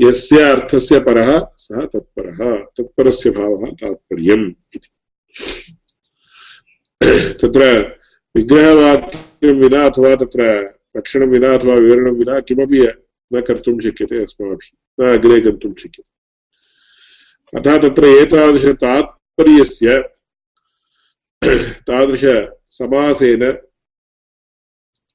यस्य 0.00 0.42
अर्थस्य 0.42 1.00
परः, 1.00 1.46
सः 1.56 1.86
तत्परः। 1.86 2.56
तत्परस्य 2.56 3.30
भावः 3.30 3.72
तात्पर्यम् 3.72 4.52
इति। 4.74 4.88
तत्र 7.12 7.82
विग्रहवाक्यं 8.36 9.60
विना 9.60 9.86
अथवा 9.86 10.16
तत्र 10.16 10.74
लक्षणं 10.96 11.26
विना 11.26 11.54
अथवा 11.54 11.74
विवरणं 11.74 12.10
विना 12.10 12.40
किमपि 12.40 12.88
न 13.34 13.40
कर्तुं 13.40 13.80
शक्यते 13.80 14.22
अस्माभिः। 14.22 15.04
न 15.04 15.18
अग्रे 15.18 15.40
गन्तुं 15.40 15.74
शक्यते। 15.74 16.18
अतः 17.58 17.88
तत्र 17.88 18.04
एतादृशतात्पर्यस्य, 18.04 19.98
तादृशसमासेन 21.88 23.67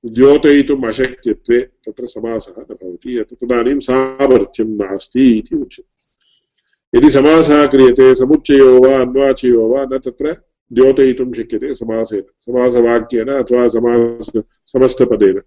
द्योतयितुम् 0.05 0.85
अशक्यत्वे 0.85 1.61
तत्र 1.61 2.05
समासः 2.05 2.61
न 2.61 2.75
भवति, 2.83 3.17
यत् 3.17 3.33
तदानीं 3.33 3.79
सामर्थ्यं 3.79 4.65
नास्ति 4.65 5.37
इति 5.37 5.55
उच्यते। 5.55 5.93
यदि 6.97 7.09
समासः 7.09 7.67
क्रियते, 7.67 8.15
समुच्चयो 8.15 8.79
वा 8.79 8.99
अन्वाचयो 8.99 9.67
वा, 9.67 9.83
न 9.83 9.97
तत्र 9.97 10.37
द्योतयितुं 10.73 11.33
शक्यते 11.33 11.75
समासेन, 11.75 12.23
समासवाक्येन 12.39 13.27
अथवा 13.27 13.67
समास, 13.67 14.31
समस्तपदेन। 14.65 15.41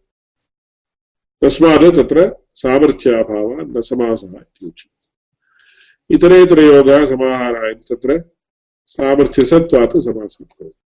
तस्मात् 1.42 1.96
तत्र 1.96 2.36
सामर्थ्याभावः 2.50 3.62
न 3.62 3.80
समासः 3.80 4.38
इति 4.38 4.66
उच्यते। 4.66 6.14
इतरेतरयोगः 6.14 7.06
समाहारः 7.06 7.72
तत्र 7.72 8.24
सामर्थ्यसत्त्वात् 8.86 9.90
समासः 9.90 10.44
भवति 10.44 10.85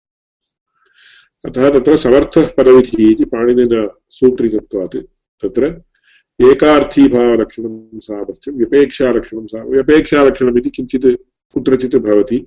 अतः 1.47 1.71
तत्र 1.71 1.97
समर्थः 1.97 2.51
पदविधिः 2.59 3.11
इति 3.11 3.25
पाणिनिना 3.25 4.01
सूत्रीकृत्वात्। 4.11 4.97
तत्र 5.43 5.83
एकार्थीभावलक्षणं 6.51 7.99
सामर्थ्यं, 7.99 8.55
व्यपेक्षालक्षणं 8.55 9.47
सा, 9.47 9.65
व्यपेक्षालक्षणम् 9.65 10.59
इति 10.59 10.71
किञ्चित् 10.71 11.07
कुत्रचित् 11.55 11.97
भवति। 11.97 12.47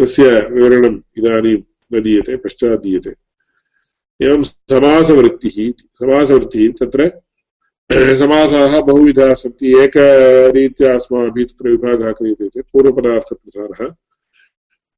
तस्य 0.00 0.40
विवरणम् 0.40 1.00
इदानीं 1.18 1.56
न 1.92 2.02
दीयते, 2.02 2.36
पश्चात् 2.36 2.82
दीयते। 2.82 3.14
एवं 4.22 4.42
समासवृत्तिः 4.42 5.72
समासवृत्तिः 5.94 6.86
तत्र 6.86 7.10
समासाः 8.14 8.80
बहुविधाः 8.80 9.34
सन्ति। 9.34 9.78
एकरीत्या 9.78 10.94
अस्माभिः 10.94 11.44
तत्र 11.44 11.68
विभागः 11.68 12.12
क्रियते 12.12 12.48
चेत् 12.48 12.66
पूर्वपदार्थप्रसारः। 12.72 13.94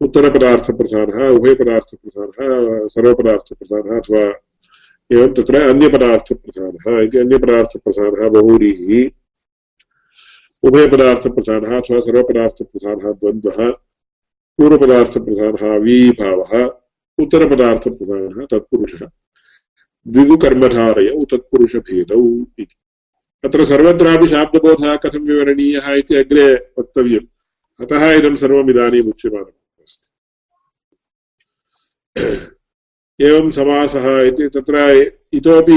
उत्तरपदार्थप्रसारः 0.01 1.29
उभयपदार्थप्रसारः 1.29 2.87
सर्वपदार्थप्रसारः 2.87 4.01
अथवा 4.01 4.41
एवं 5.13 5.35
तत्र 5.35 5.61
अन्यपदार्थप्रसारः 5.61 7.03
इति 7.03 7.19
अन्यपदार्थप्रसारः 7.19 8.29
बहुव्रीः 8.29 9.11
उभयपदार्थप्रसारः 10.69 11.81
अथवा 11.81 12.01
सर्वपदार्थप्रसारः 12.01 13.13
द्वन्द्वः 13.13 13.71
पूर्वपदार्थप्रसारः 14.59 15.79
वीभावः 15.79 16.71
उत्तरपदार्थप्रधानः 17.19 18.47
तत्पुरुषः, 18.47 19.07
द्विगुकर्मधारयौ 20.09 21.25
तत्पुरुषभेदौ 21.25 22.47
इति। 22.59 22.67
अत्र 23.45 23.65
सर्वत्रापि 23.65 24.29
शाब्दबोधः 24.29 24.97
कथं 24.97 25.19
विवरणीयः 25.19 25.93
इति 25.95 26.15
अग्रे 26.15 26.55
वक्तव्यम्। 26.79 27.27
अतः 27.81 28.13
इदं 28.13 28.37
सर्वम् 28.37 28.71
इदानीम् 28.71 29.09
उच्यमानम्। 29.09 29.56
एवं 33.21 33.51
समासः 33.51 34.21
इति 34.21 34.49
तत्र 34.49 34.77
इतोपि 35.33 35.73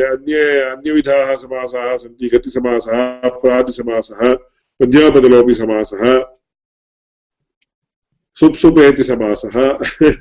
अन्ये, 0.00 0.60
अन्यविधाः 0.60 1.36
समासाः 1.36 1.96
सन्ति, 1.96 2.28
गतिसमासः, 2.28 3.28
प्रादिसमासः 3.28 4.32
मध्योपदलोपि 4.82 5.54
समासः, 5.54 6.24
सुप्सुपेति 8.34 9.04
समासः 9.04 9.72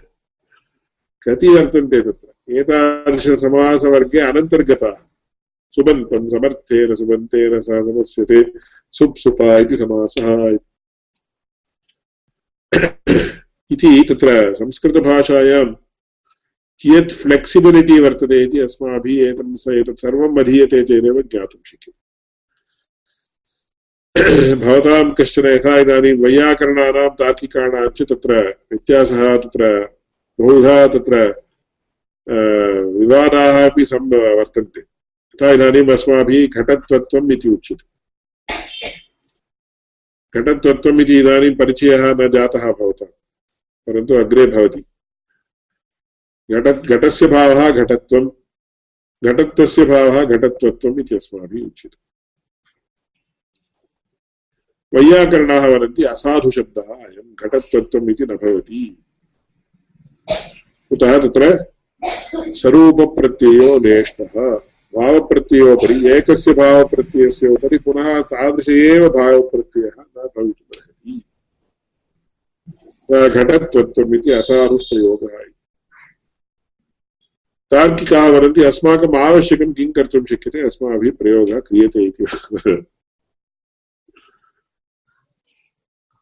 कति 1.28 1.48
वर्तन्ते 1.48 2.02
तत्र। 2.02 2.58
एतादृशसमासवर्गे 2.60 4.20
अनन्तर्गताः। 4.20 5.06
सुबन्तं 5.72 6.30
समर्थेन 6.30 6.96
सुबन्तेन 6.96 7.62
सह 7.62 7.82
समस्यते 7.82 8.54
सुप् 8.92 9.18
सुपा 9.18 9.58
इति 9.58 9.78
समासः 9.78 10.58
इति 13.72 13.90
तत्र 14.10 14.30
संस्कृतभाषायां 14.56 15.66
कियत् 16.82 17.12
फ्लेक्सिबिलिटि 17.12 18.00
वर्तते 18.00 18.38
इति 18.44 18.60
अस्माभिः 18.60 19.20
एतं 19.30 19.50
एतत् 19.74 20.02
सर्वम् 20.02 20.40
अधीयते 20.40 20.80
चेदेव 20.84 21.18
ज्ञातुं 21.22 21.60
शक्यते। 21.66 21.98
भवतां 24.56 25.04
कश्चन 25.20 25.46
यथा 25.48 25.74
इदानीं 25.80 26.14
वैयाकरणानां 26.24 27.10
तार्किकाणां 27.20 27.88
च 27.90 28.00
तत्र 28.12 28.32
व्यत्यासः 28.72 29.22
तत्र 29.38 29.62
बहुधा 30.40 30.78
तत्र 30.88 31.14
विवादाः 32.98 33.56
अपि 33.66 33.86
सम् 33.86 34.14
वर्तन्ते। 34.40 34.82
यथा 34.82 35.52
इदानीम् 35.52 35.92
अस्माभिः 35.92 36.48
घटत्वत्वम् 36.58 37.32
इति 37.32 37.50
उच्यते। 37.50 37.86
घटत्वत्वम् 40.34 41.02
इति 41.02 41.16
इदानीं 41.20 41.56
परिचयः 41.56 42.04
न 42.14 42.30
जातः 42.32 42.66
भवता 42.72 43.06
परन्तु 43.90 44.14
अग्रे 44.14 44.46
भवति। 44.46 44.82
घट 46.52 46.68
घटस्य 46.68 47.28
भावः 47.28 47.72
घटत्वं, 47.72 48.32
घटत्वस्य 49.24 49.86
भावः 49.86 50.26
घटत्वत्वम् 50.26 51.00
इति 51.00 51.16
अस्माभिः 51.16 51.66
उच्यते। 51.66 52.10
वैयाकरणाः 54.98 55.66
वदन्ति, 55.68 56.04
असाधुशब्दः 56.04 56.96
अयं 56.96 57.36
घटत्वत्वम् 57.36 58.10
इति 58.10 58.24
न 58.24 58.28
भवति। 58.28 59.04
कुतः 60.90 61.28
तत्र? 61.28 61.74
स्वरूपप्रत्ययो 62.36 63.80
नेष्टः। 63.80 64.56
भावप्रत्ययोपरि, 64.96 66.10
एकस्य 66.10 66.54
भावप्रत्ययस्य 66.54 67.48
उपरि 67.48 67.78
पुनः 67.78 68.22
तादृश 68.22 68.70
एव 68.70 69.10
भावप्रत्ययः 69.10 69.92
न 70.00 70.04
भवितुमर्हति। 70.18 70.89
घटत्वत्वम् 73.12 74.16
इति 74.16 74.32
असाधुः 74.32 74.78
प्रयोगः 74.78 75.44
तार्किकाः 77.72 78.28
वदन्ति, 78.30 78.64
अस्माकम् 78.64 79.16
आवश्यकं 79.16 79.74
किं 79.74 79.92
कर्तुं 79.92 80.26
शक्यते, 80.26 80.62
अस्माभिः 80.62 81.12
प्रयोगः 81.12 81.60
क्रियते 81.60 82.04
इति। 82.06 82.24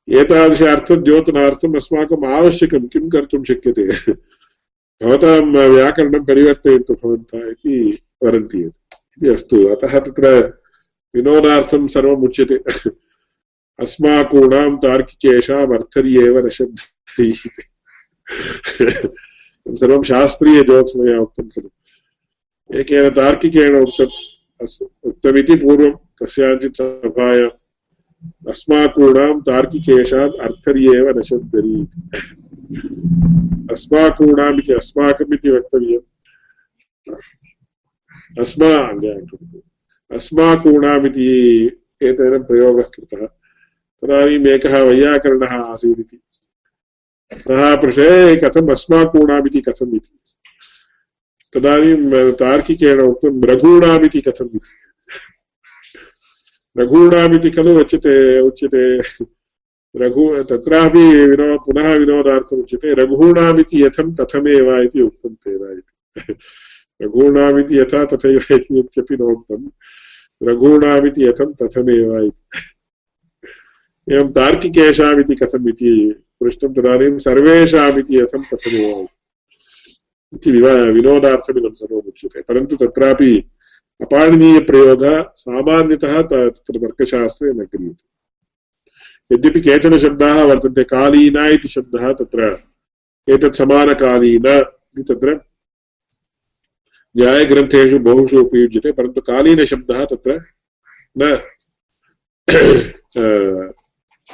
एतादृश 0.09 0.61
अर्थद्योतनार्थम् 0.61 1.75
अस्माकम् 1.75 2.25
आवश्यकं 2.25 2.87
किं 2.87 3.09
कर्तुं 3.09 3.43
शक्यते? 3.43 4.11
भवतां 5.03 5.69
व्याकरणं 5.69 6.25
परिवर्तयन्तु 6.25 6.93
भवन्तः 6.93 7.49
इति 7.49 8.01
वदन्ति 8.23 8.61
इति 9.17 9.27
अस्तु। 9.27 9.67
अतः 9.67 9.99
तत्र 9.99 10.27
विनोदार्थं 11.15 11.87
सर्वम् 11.87 12.23
उच्यते 12.23 12.57
अस्माकूणां 13.79 14.75
तार्किकेषाम् 14.75 15.73
अर्थर्येव 15.73 16.45
न 16.45 16.49
शब्दै। 16.49 17.31
सर्वं 19.75 20.03
शास्त्रीयजोक्स् 20.03 20.97
मया 20.97 21.19
उक्तं 21.19 21.49
खलु। 21.49 21.69
एकेन 22.79 23.09
तार्किकेण 23.09 23.77
उक्तम् 23.77 24.15
अस्, 24.61 24.81
उक्तमिति 25.03 25.55
पूर्वं 25.55 25.91
कस्याञ्चित् 25.91 26.75
सभायाम्, 26.75 27.49
अस्माकूणां 28.47 29.41
तार्किकेषाम् 29.41 30.39
अर्थर्येव 30.41 31.19
न 31.19 31.21
शब्दरी 31.21 31.81
अस्माकूणाम् 33.71 34.59
इति 34.59 34.73
अस्माकम् 34.73 35.33
इति 35.33 35.49
वक्तव्यम्। 35.49 36.07
अस्मा 38.39 38.71
अस्माकूणाम् 40.15 41.05
इति 41.05 41.27
एतेन 42.03 42.43
प्रयोगः 42.43 42.83
कृतः। 42.83 43.36
तदानीम् 44.03 44.47
एकः 44.47 44.81
वैयाकरणः 44.81 45.51
आसीत् 45.51 45.99
इति 45.99 46.19
सः 47.33 47.81
पृष्टे 47.81 48.35
कथम् 48.35 48.69
अस्माकूणाम् 48.69 49.47
इति 49.47 49.61
कथम् 49.61 49.95
इति। 49.95 50.19
तदानीं 51.53 52.31
तार्किकेण 52.31 52.99
उक्तं 52.99 53.43
रघूणामिति 53.43 54.21
कथम् 54.21 54.49
इति। 54.55 54.59
रघूणामिति 56.81 57.49
खलु 57.49 57.79
उच्यते 57.79 58.41
उच्यते। 58.41 58.99
रघु, 59.97 60.43
तत्रापि 60.43 61.25
विनो, 61.25 61.59
पुनः 61.59 61.93
विनोदार्थम् 61.93 62.59
उच्यते। 62.59 62.93
रघूणामिति 62.93 63.83
यथं 63.83 64.15
तथमेव 64.15 64.81
इति 64.81 65.01
उक्तं 65.01 65.35
तेन 65.35 65.77
इति। 65.77 66.33
रघूणामिति 67.01 67.79
यथा 67.79 68.05
तथैव 68.05 68.41
इति 68.51 68.79
इत्यपि 68.79 69.15
नोक्तं। 69.15 69.69
रघूणामिति 70.43 71.25
यथं 71.25 71.53
तथमेव 71.53 72.19
इति। 72.19 72.76
एवं 74.07 74.31
तार्किकेषामिति 74.31 75.35
कथम् 75.35 75.69
इति 75.69 75.91
पृष्टं 76.39 76.73
तदानीं 76.73 77.17
सर्वेषामिति 77.19 78.17
यथं 78.17 78.43
तथमेव 78.53 79.07
इति 80.33 80.51
विवा 80.51 80.71
विनोदार्थमिदं 80.71 81.73
सर्वम् 81.73 82.07
उच्यते। 82.07 82.41
परन्तु 82.41 82.75
तत्रापि 82.75 83.31
अपाणिनीयप्रयोगः 84.01 85.21
सामान्यतः 85.35 86.21
तत्र 86.21 86.77
तर्कशास्त्रे 86.77 87.51
न 87.53 87.65
क्रियते। 87.65 89.35
यद्यपि 89.35 89.61
केचन 89.61 89.97
शब्दाः 89.97 90.43
वर्तन्ते, 90.43 90.83
कालीन 90.83 91.37
इति 91.37 91.67
शब्दः 91.67 92.11
तत्र 92.13 92.41
एतत् 93.27 93.55
समानकालीन 93.55 94.47
इति 94.47 95.03
तत्र 95.03 95.35
न्यायग्रन्थेषु 97.17 97.99
बहुषु 97.99 98.41
उपयुज्यते, 98.41 98.91
परन्तु 98.91 99.21
कालीनशब्दः 99.21 100.05
तत्र 100.05 100.39
न 101.17 101.37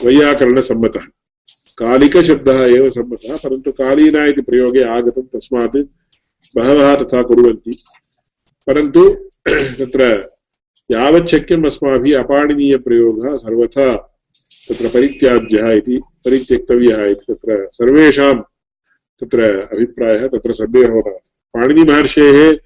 वैयाकरणसम्मतः। 0.03 0.99
कालिकशब्दः 1.77 2.63
एव 2.63 2.89
सम्मतः, 2.89 3.37
परन्तु 3.37 3.71
कालीन 3.71 4.15
इति 4.15 4.41
प्रयोगे 4.41 4.83
आगतं 4.83 5.21
तस्मात् 5.21 5.77
बहवः 6.57 6.95
तथा 6.95 7.21
कुर्वन्ति। 7.21 7.77
परन्तु 8.67 9.09
तत्र 9.49 10.29
यावत् 10.91 11.27
शक्यम् 11.27 11.65
अस्माभिः 11.65 12.19
अपाणिनीयप्रयोगः 12.19 13.37
सर्वथा 13.37 13.95
तत्र 14.69 14.87
परित्याज्यः 14.87 15.71
इति, 15.71 15.97
परित्यक्तव्यः 16.25 17.05
इति 17.05 17.33
तत्र 17.33 17.69
सर्वेषां 17.71 18.33
तत्र 19.21 19.43
अभिप्रायः, 19.73 20.27
तत्र 20.27 20.51
सन्देहो 20.51 20.99
नास्ति। 20.99 21.29
पाणिनिमहर्षेः 21.53 22.57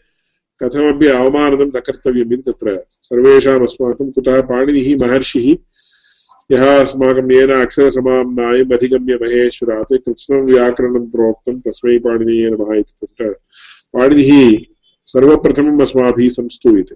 कथमपि 0.64 1.08
अवमाननं 1.08 1.66
न 1.66 1.70
कर्तव्यम् 1.70 2.34
इति 2.34 2.52
तत्र 2.52 2.86
सर्वेषाम् 2.90 3.64
अस्माकं 3.64 4.12
कुतः 4.12 4.42
पाणिनिः 4.42 5.08
महर्षिः 5.08 5.56
यः 6.52 6.80
अस्माकं 6.80 7.32
येन 7.32 7.52
अक्षरसमाम्नायम् 7.52 8.74
अधिगम्य 8.74 9.16
महेश्वरात् 9.16 9.94
कृत्स्नं 10.06 10.38
व्याकरणं 10.38 11.06
प्रोक्तं, 11.06 11.60
तस्मै 11.60 12.00
पाणिनीये 12.00 12.50
नमः 12.50 12.76
इति 12.76 13.06
तत्र 13.06 13.30
पाणिनिः 13.94 14.58
सर्वप्रथमम् 15.06 15.82
अस्माभिः 15.82 16.30
संस्तूयते। 16.30 16.96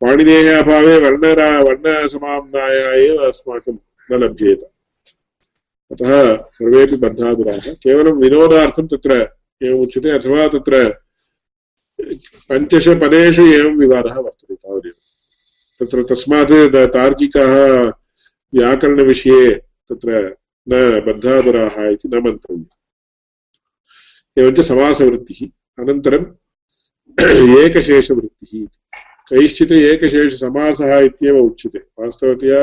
पाणिनेः 0.00 0.58
अभावे 0.58 0.96
वर्णरा 0.98 1.60
वर्णसमाम्नायः 1.60 2.90
एव 2.90 3.16
अस्माकं 3.16 3.78
न 4.12 4.24
लभ्येत। 4.24 4.62
अतः 5.92 6.36
सर्वेपि 6.36 6.96
बद्धादुराः। 6.96 7.72
केवलं 7.74 8.12
विनोदार्थं 8.12 8.86
तत्र 8.86 9.28
एवमुच्यते 9.62 10.10
अथवा 10.10 10.48
तत्र 10.48 11.00
पञ्चषु 12.48 12.94
पदेषु 12.94 13.42
एवं 13.42 13.76
विवादः 13.76 14.14
वर्तते 14.14 14.54
तावदेव। 14.54 14.92
तत्र 15.80 16.14
तस्मात् 16.14 16.92
तार्किकाः 16.94 17.92
व्याकरणविषये 18.54 19.54
तत्र 19.90 20.36
न 20.68 21.00
बद्धादराः 21.06 21.88
इति 21.88 22.08
न 22.08 22.14
मन्तव्यम् 22.14 22.64
एवञ्च 24.38 24.60
समासवृत्तिः 24.60 25.46
अनन्तरम् 25.82 26.26
एकशेषवृत्तिः 27.58 28.66
कैश्चित् 29.30 29.72
एकशेषसमासः 29.72 30.98
इत्येव 30.98 31.36
उच्यते। 31.38 31.78
वास्तवतया 31.78 32.62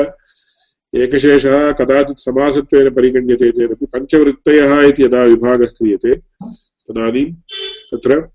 एकशेषः 0.94 1.72
कदाचित् 1.72 2.18
समासत्वेन 2.18 2.90
परिगण्यते 2.90 3.50
चेदपि 3.50 3.86
पञ्चवृत्तयः 3.86 4.80
इति 4.80 5.02
यदा 5.04 5.22
विभागः 5.22 5.66
क्रियते, 5.66 6.14
तदानीं 6.88 7.32
तत्र 7.90 8.30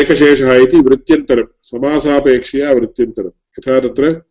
एकशेषः 0.00 0.54
इति 0.54 0.76
वृत्त्यन्तरं, 0.76 1.46
समासापेक्षया 1.62 2.72
वृत्त्यन्तरं। 2.72 3.28
यथा 3.28 3.80
तत्र 3.80 4.27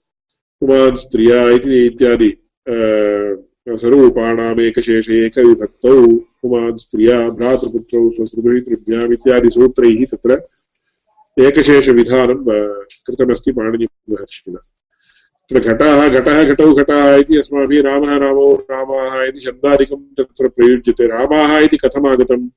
पुमान् 0.61 0.95
स्त्रिया 0.95 1.49
इति 1.49 1.85
इत्यादि 1.85 2.29
स्वरूपाणाम् 3.69 4.59
एकविभक्तौ, 4.59 6.07
पुमान्, 6.41 6.77
स्त्रिया, 6.77 7.29
भ्रातृपुत्रौ 7.29 8.09
स्वसृभृतृभ्याम् 8.11 9.13
इत्यादि 9.13 9.49
सूत्रैः 9.49 10.05
तत्र 10.11 10.41
एकशेषविधानं 11.37 12.43
कृतमस्ति 13.07 13.51
पाणिनिमहर्षिणा 13.51 14.61
तत्र 15.49 15.73
घटाः, 15.73 16.07
घटः, 16.09 16.43
घटौ 16.43 16.73
घटाः 16.73 17.15
इति 17.15 17.37
अस्माभिः 17.37 17.81
रामः, 17.81 18.17
रामौ 18.17 18.53
रामाः 18.71 19.23
इति 19.23 19.39
शब्दादिकं 19.39 20.01
तत्र 20.17 20.47
प्रयुज्यते। 20.47 21.07
रामाः 21.07 21.57
इति 21.57 21.77
कथमागतम्? 21.77 22.49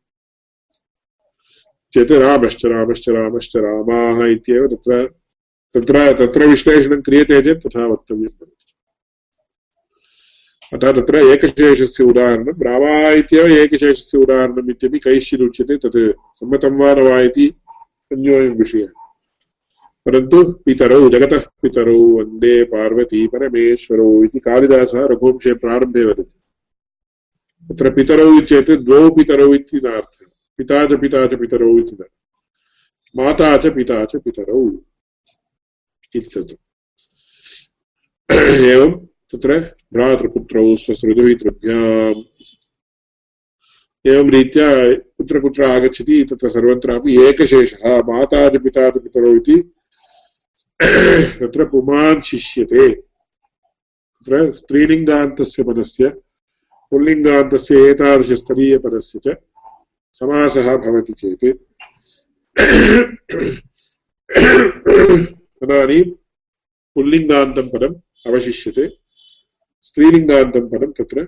चेत् 1.92 2.12
रामश्च 2.12 2.66
रामश्च 2.66 3.08
रामश्च, 3.08 3.52
रामाः 3.56 4.26
इत्येव 4.26 4.66
तत्र 4.66 5.19
तत्र 5.74 6.12
तत्र 6.12 6.46
विश्लेषणं 6.46 7.00
क्रियते 7.00 7.42
चेत् 7.42 7.66
तथा 7.66 7.86
वक्तव्यं 7.86 8.24
भवति। 8.24 8.66
अतः 10.72 10.92
तत्र 10.92 11.16
एकशेषस्य 11.16 12.04
उदाहरणं 12.04 12.52
रामा 12.52 13.08
इत्येव 13.08 13.46
एकशेषस्य 13.46 14.18
उदाहरणम् 14.18 14.70
इत्यपि 14.70 14.98
कैश्चिदुच्यते 14.98 15.76
तत् 15.76 16.12
सम्मतं 16.36 16.70
वा 16.70 16.94
न 16.94 16.98
वा 17.00 17.20
इति 17.20 17.54
अन्योऽयं 18.12 18.50
विषयः। 18.50 18.88
परन्तु 20.06 20.52
पितरौ, 20.52 21.08
जगतः 21.08 21.42
पितरौ, 21.62 21.98
वंदे 21.98 22.64
पार्वती 22.64 23.26
परमेश्वरौ 23.26 24.24
इति 24.24 24.38
कालिदासः 24.38 25.06
रघुवंशे 25.06 25.54
प्रारम्भे 25.54 26.04
वदति। 26.04 26.40
तत्र 27.68 27.90
पितरौ 27.90 28.40
चेत् 28.40 28.70
द्वौ 28.70 29.10
पितरौ 29.10 29.54
इति 29.54 29.80
नार्थः। 29.84 30.26
पिता 30.56 30.86
च 30.86 31.00
पिता 31.00 31.26
च 31.26 31.34
पितरौ 31.34 31.78
इति 31.78 31.96
न 32.00 32.04
माता 33.16 33.56
च 33.56 33.66
पिता 33.66 34.04
च 34.04 34.16
पितरौ। 34.16 34.84
इत्यत्र 36.14 36.56
एवं 38.28 38.92
तत्र 39.32 39.58
भ्रातृपुत्रौ 39.94 40.62
स्वसृदुहितृभ्याम् 40.76 42.22
एवं 44.04 44.30
रीत्या 44.30 44.68
कुत्र 44.94 45.40
कुत्र 45.40 45.64
आगच्छति 45.66 46.22
तत्र 46.30 46.48
सर्वत्रापि 46.48 47.16
एकशेषः 47.26 47.96
माता 48.08 48.48
पिता 48.58 48.88
च 48.90 49.02
पितरौ 49.04 49.34
इति 49.36 49.56
तत्र 50.80 51.64
पुमान् 51.70 52.22
शिष्यते 52.30 52.88
तत्र 52.90 54.52
स्त्रीलिङ्गान्तस्य 54.52 55.62
पदस्य 55.62 56.08
पुल्लिङ्गान्तस्य 56.92 57.88
एतादृशस्तरीयपदस्य 57.90 59.20
च 59.26 59.36
समासः 60.20 60.76
भवति 60.76 61.12
चेत् 61.12 61.44
तदानीं 65.70 66.04
पुल्लिङ्गान्तं 66.96 67.66
पदम् 67.72 67.94
अवशिष्यते 68.26 68.84
स्त्रीलिङ्गान्तं 69.86 70.64
पदं 70.70 70.90
तत्र 70.98 71.26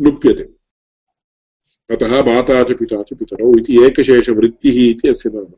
लुप्यते 0.00 0.44
अतः 1.90 2.12
माता 2.28 2.62
च 2.62 2.76
पिता 2.78 3.02
च 3.02 3.16
पितरौ 3.20 3.48
इति 3.58 3.78
एकशेषवृत्तिः 3.86 4.76
इति 4.84 5.08
अस्य 5.08 5.30
नाम 5.34 5.48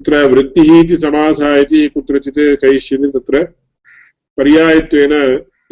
तत्र 0.00 0.22
वृत्तिः 0.32 0.70
इति 0.78 0.96
समासः 0.96 1.56
इति 1.56 1.80
कुत्रचित् 1.94 2.40
कैश्चित् 2.62 3.04
तत्र 3.16 3.42
पर्यायत्वेन 4.38 5.12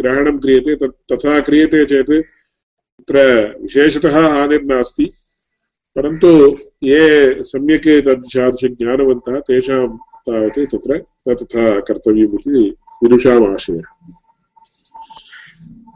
ग्रहणं 0.00 0.38
क्रियते 0.40 0.74
तत् 0.82 0.98
तथा 1.12 1.38
क्रियते 1.48 1.84
चेत् 1.92 2.12
तत्र 2.12 3.24
विशेषतः 3.62 4.18
हानिर्नास्ति 4.26 5.06
परन्तु 5.96 6.28
ये 6.84 7.02
सम्यक् 7.44 7.88
तादृशज्ञानवन्तः 8.06 9.40
तेषां 9.48 9.82
तावत् 10.28 10.64
तत्र 10.72 10.98
तथा 11.34 11.68
कर्तव्यमिति 11.88 12.64
विदुषामाशयः 13.02 14.16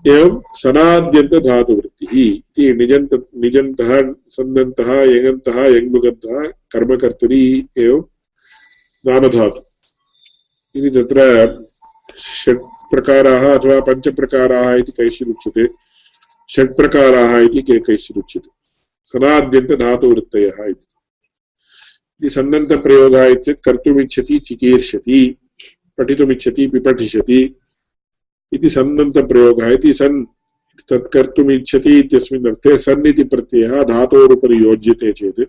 एवं 0.06 0.30
सनाद्यन्तधातुवृत्तिः 0.60 2.12
इति 2.20 2.72
निजन्त 2.78 3.12
निजन्तः 3.42 3.90
सन्दन्तः 4.36 4.90
यङन्तः 5.10 5.58
यङ्मुगन्तः 5.74 6.38
कर्मकर्तरी 6.72 7.42
एवं 7.78 8.00
नामधातु 9.04 9.60
इति 10.74 10.90
तत्र 10.96 11.26
षट् 12.22 12.64
प्रकाराः 12.90 13.44
अथवा 13.54 13.78
पञ्चप्रकाराः 13.86 14.72
इति 14.74 14.92
कैश्चिदुच्यते 14.96 15.66
षट्प्रकाराः 16.48 17.36
इति 17.60 17.78
कैश्चिदुच्यते 17.88 18.50
सनाद्यन्तधातुवृत्तयः 19.14 20.64
इति 20.64 20.86
सन्नन्तप्रयोगः 22.20 23.24
इत्येतत् 23.24 23.64
कर्तुमिच्छति, 23.64 24.38
चिकीर्षति, 24.38 25.36
पठितुमिच्छति 25.98 26.66
पिपठिष्यति 26.66 27.56
इति 28.52 28.70
सन्नन्तप्रयोगः 28.70 29.72
इति 29.72 29.92
सन् 29.92 30.24
तत् 30.88 31.12
कर्तुम् 31.12 31.50
इच्छति 31.50 31.98
इत्यस्मिन् 31.98 32.46
अर्थे 32.46 32.78
सन् 32.78 33.06
इति 33.06 33.24
प्रत्ययः 33.24 33.82
धातोरुपरि 33.82 34.64
योज्यते 34.64 35.12
चेत्। 35.12 35.40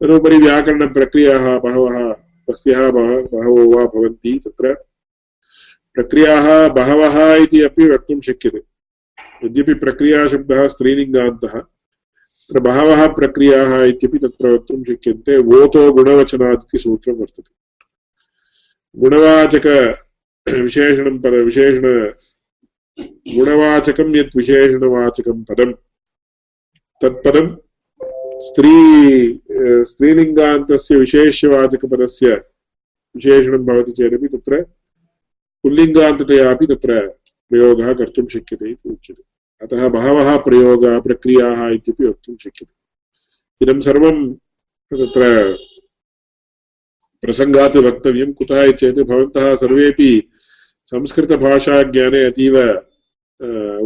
तदुपरि 0.00 0.36
व्याकरणप्रक्रियाः 0.36 1.58
बहवः 1.58 2.12
बह्व्यः 2.48 2.90
बहवो 2.90 3.76
वा 3.76 3.84
भवन्ति 3.84 4.40
तत्र। 4.44 4.74
प्रक्रियाः 5.94 6.68
बहवः 6.68 7.34
इति 7.34 7.62
अपि 7.62 7.90
वक्तुं 7.90 8.20
शक्यते। 8.20 8.62
यद्यपि 9.44 9.74
प्रक्रियाशब्दः 9.74 10.68
स्त्रीलिङ्गान्तः 10.68 11.62
तत्र 12.50 12.60
बहवः 12.60 13.06
प्रक्रियाः 13.06 13.82
इत्यपि 13.84 14.18
तत्र 14.18 14.48
वक्तुं 14.52 14.82
शक्यन्ते। 14.84 15.36
वोतो 15.38 15.92
गुणवचनादिति 15.92 16.78
सूत्रं 16.78 17.14
वर्तते। 17.14 17.52
गुणवाचक 18.96 19.66
विशेषणं 20.46 21.18
पद, 21.18 21.34
विशेषण 21.46 21.86
गुणवाचकं 23.36 24.16
यत् 24.16 24.36
विशेषणवाचकं 24.36 25.42
पदं 25.42 25.72
तत्पदं 27.00 27.46
स्त्री 28.40 28.74
स्त्रीलिङ्गान्तस्य 29.84 30.96
विशेष्यवाचकपदस्य 30.96 32.34
विशेषणं 33.14 33.66
भवति 33.66 33.92
चेदपि 33.92 34.28
तत्र। 34.28 34.62
पुल्लिङ्गान्ततया 35.64 36.50
अपि 36.50 36.66
तत्र 36.66 37.00
प्रयोगः 37.50 37.92
कर्तुं 37.92 38.26
शक्यते 38.26 38.70
इति 38.70 38.88
उच्यते। 38.88 39.29
अतः 39.62 39.88
बहवः 39.88 40.36
प्रयोगाः 40.36 41.00
प्रक्रियाः 41.00 41.68
इत्यपि 41.68 42.04
वक्तुं 42.06 42.36
शक्यते। 42.36 42.74
इदं 43.62 43.80
सर्वं 43.80 44.16
तत्र 44.90 45.22
प्रसङ्गात् 47.22 47.76
वक्तव्यं। 47.76 48.32
कुतः 48.32 48.70
चेत् 48.72 48.98
भवन्तः 49.00 49.54
सर्वेपि 49.56 50.10
संस्कृतभाषाज्ञाने 50.86 52.24
अतीव 52.24 52.56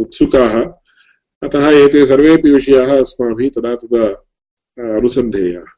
उत्सुकाः। 0.01 0.55
अतः 1.43 1.65
एते 1.83 2.05
सर्वेपि 2.05 2.51
विषयाः 2.51 2.95
अस्माभिः 2.99 3.49
तदा 3.55 3.75
तदा 3.75 4.05
अनुसन्धेयाः। 4.97 5.69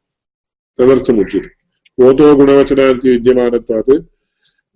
तदर्थमुच्यते। 0.78 1.50
ओतो 2.06 2.36
गुणवचनान्ति 2.36 3.10
विद्यमानत्वात्। 3.10 3.92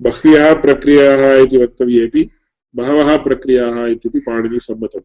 बह्व्यः 0.02 0.54
प्रक्रियाः 0.62 1.22
इति 1.44 1.58
वक्तव्येपि 1.58 2.30
बहवः 2.76 3.18
प्रक्रियाः 3.18 3.86
इत्यपि 3.86 4.20
पाणिनिसम्मतम् 4.20 5.02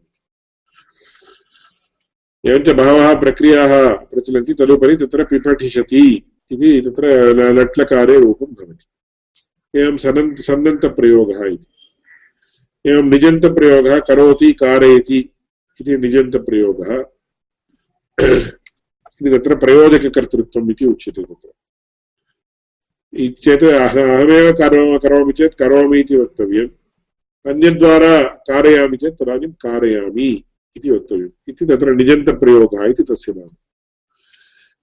एवञ्च 2.49 2.69
बहवः 2.69 3.19
प्रक्रियाः 3.19 3.95
प्रचलन्ति, 3.95 4.53
तदुपरि 4.53 4.95
तत्र 4.95 5.23
पिपठिषति 5.23 6.31
इति 6.51 6.81
तत्र 6.81 7.07
लट्लकारे 7.53 8.19
रूपं 8.19 8.45
भवति। 8.45 8.85
एवं 9.79 9.97
सनन्त 9.97 10.39
सन्नन्तप्रयोगः 10.39 11.51
इति। 11.51 11.67
एवं 12.91 13.03
निजन्तप्रयोगः 13.03 13.99
करोति, 13.99 14.53
कारयति 14.53 15.29
इति 15.81 15.97
निजन्तप्रयोगः। 15.97 17.05
इति 19.21 19.39
तत्र 19.39 19.55
प्रयोजककर्तृत्वम् 19.55 20.71
इति 20.71 20.85
उच्यते 20.85 21.23
तत्र। 21.23 21.49
अहमेव 23.67 24.53
करो, 24.53 24.99
करोमि 24.99 25.33
चेत् 25.33 25.55
करोमि 25.55 25.99
इति 25.99 26.17
वक्तव्यम्। 26.17 26.76
अन्यद्वारा 27.45 28.21
कारयामि 28.23 28.97
चेत् 28.97 29.19
तदानीं 29.19 29.51
कारयामि 29.51 30.43
इति 30.77 30.89
वक्तव्यम्। 30.89 31.29
इति 31.47 31.65
तत्र 31.65 31.93
निजन्तप्रयोगः 31.93 32.85
इति 32.85 33.03
तस्य 33.03 33.33
नाम। 33.37 33.55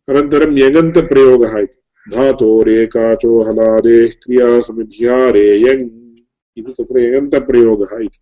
अनन्तरं 0.08 0.58
यगन्तप्रयोगः 0.58 1.58
इति। 1.58 1.80
धातोरेकाचो 2.10 3.42
हलादेः 3.42 4.08
क्रियासमिध्यारेयङ् 4.08 5.90
इति 6.56 6.72
तत्र 6.72 6.98
यगन्तप्रयोगः 6.98 8.04
इति। 8.04 8.18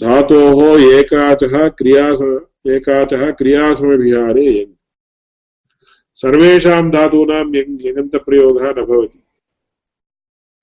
धातोः 0.00 0.80
एकाचः 0.92 1.68
क्रियास 1.68 2.22
एकाचः 2.66 3.30
क्रियासमभिहारे 3.30 4.46
यङ् 4.46 4.74
सर्वेषां 6.14 6.90
धातूनां 6.90 7.54
यङन्तप्रयोगः 7.54 8.70
न 8.70 8.84
भवति। 8.84 9.21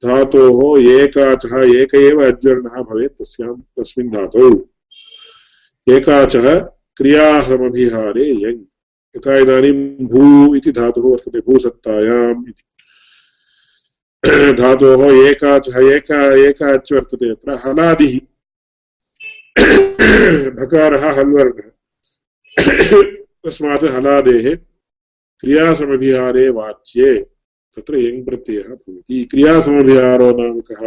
धातोः 0.06 0.82
एकाचः, 0.82 1.82
एक 1.82 1.96
एव 1.96 2.28
अज्वर्णः 2.28 2.82
भवेत् 2.82 3.14
तस्यां, 3.14 3.62
तस्मिन् 3.62 4.12
धातौ। 4.12 4.70
एकाचः 5.96 6.60
क्रियासमभिहारे 6.98 8.26
यङ्। 8.26 8.66
यथा 9.18 9.38
इदानीं 9.38 10.06
भू 10.08 10.56
इति 10.56 10.72
धातुः 10.72 11.12
वर्तते, 11.12 11.40
भूसत्तायाम् 11.40 12.50
इति। 12.50 12.64
धातोः 14.54 15.30
एकाचः, 15.30 15.96
एका 15.96 16.48
एका 16.48 16.74
अच् 16.74 16.94
वर्तते 16.94 17.30
अत्र 17.30 17.52
हलादिः। 17.52 18.20
भकारः 20.50 21.12
हल्वर्णः 21.12 21.72
तस्मात् 23.46 23.84
हलादेः 23.84 24.56
क्रियासमभिहारे 25.40 26.50
वाच्ये। 26.50 27.39
तत्र 27.78 27.96
यङ् 27.98 28.24
प्रत्ययः 28.26 28.70
भवति। 28.70 29.24
क्रियासमभिहारो 29.32 30.30
नाम 30.40 30.60
कः 30.70 30.82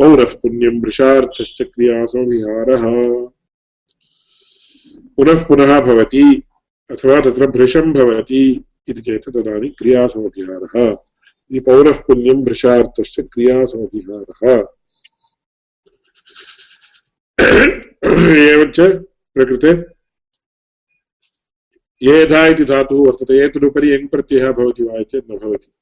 पौरः 0.00 0.32
पुण्यं 0.42 0.80
भृशार्थश्च 0.80 1.62
क्रियासमभिहारः 1.62 2.84
पुनः 5.16 5.44
पुनः 5.46 5.78
भवति, 5.80 6.24
अथवा 6.90 7.20
तत्र 7.20 7.46
भृशं 7.46 7.92
भवति 7.92 8.42
इति 8.88 9.00
चेत् 9.00 9.28
तदानीं 9.30 9.70
क्रियासमभिहारः 9.78 10.74
पौरः 11.66 11.98
पुण्यं 12.06 12.42
भृशार्थश्च 12.44 13.20
क्रियासमभिहारः 13.32 14.40
एवञ्च 18.50 18.80
प्रकृते 19.36 19.72
येधा 22.02 22.46
इति 22.46 22.64
धातुः 22.64 23.06
वर्तते, 23.06 23.44
एतदुपरि 23.44 23.92
यङ् 23.92 24.08
प्रत्ययः 24.08 24.52
भवति 24.52 24.82
वा 24.82 25.02
चेत् 25.02 25.30
न 25.30 25.38
भवति। 25.38 25.72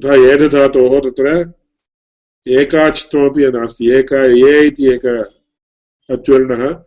तथा 0.00 0.14
एधधातोः 0.14 1.00
तत्र 1.00 1.52
एकाचित्वमपि 2.48 3.50
नास्ति। 3.50 3.90
एक 3.90 4.12
ये 4.12 4.66
इति 4.66 4.88
एक 4.88 5.06
अज्वर्णः 6.10 6.84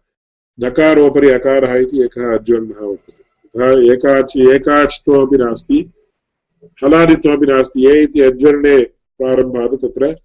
दकारोपरि 0.59 1.29
अकारः 1.29 1.75
इति 1.75 2.03
एकः 2.03 2.37
अज्वर्णः 2.37 2.79
वर्तते। 2.79 3.23
तथा 3.23 3.93
एकाच्, 3.93 4.37
एकाचित्वमपि 4.37 5.37
नास्ति 5.37 5.91
हलादित्वमपि 6.83 7.45
नास्ति। 7.45 7.85
ये 7.85 8.03
इति 8.03 8.21
अज्वर्णे 8.21 8.83
प्रारम्भात् 9.19 9.81
तत्र 9.81 10.15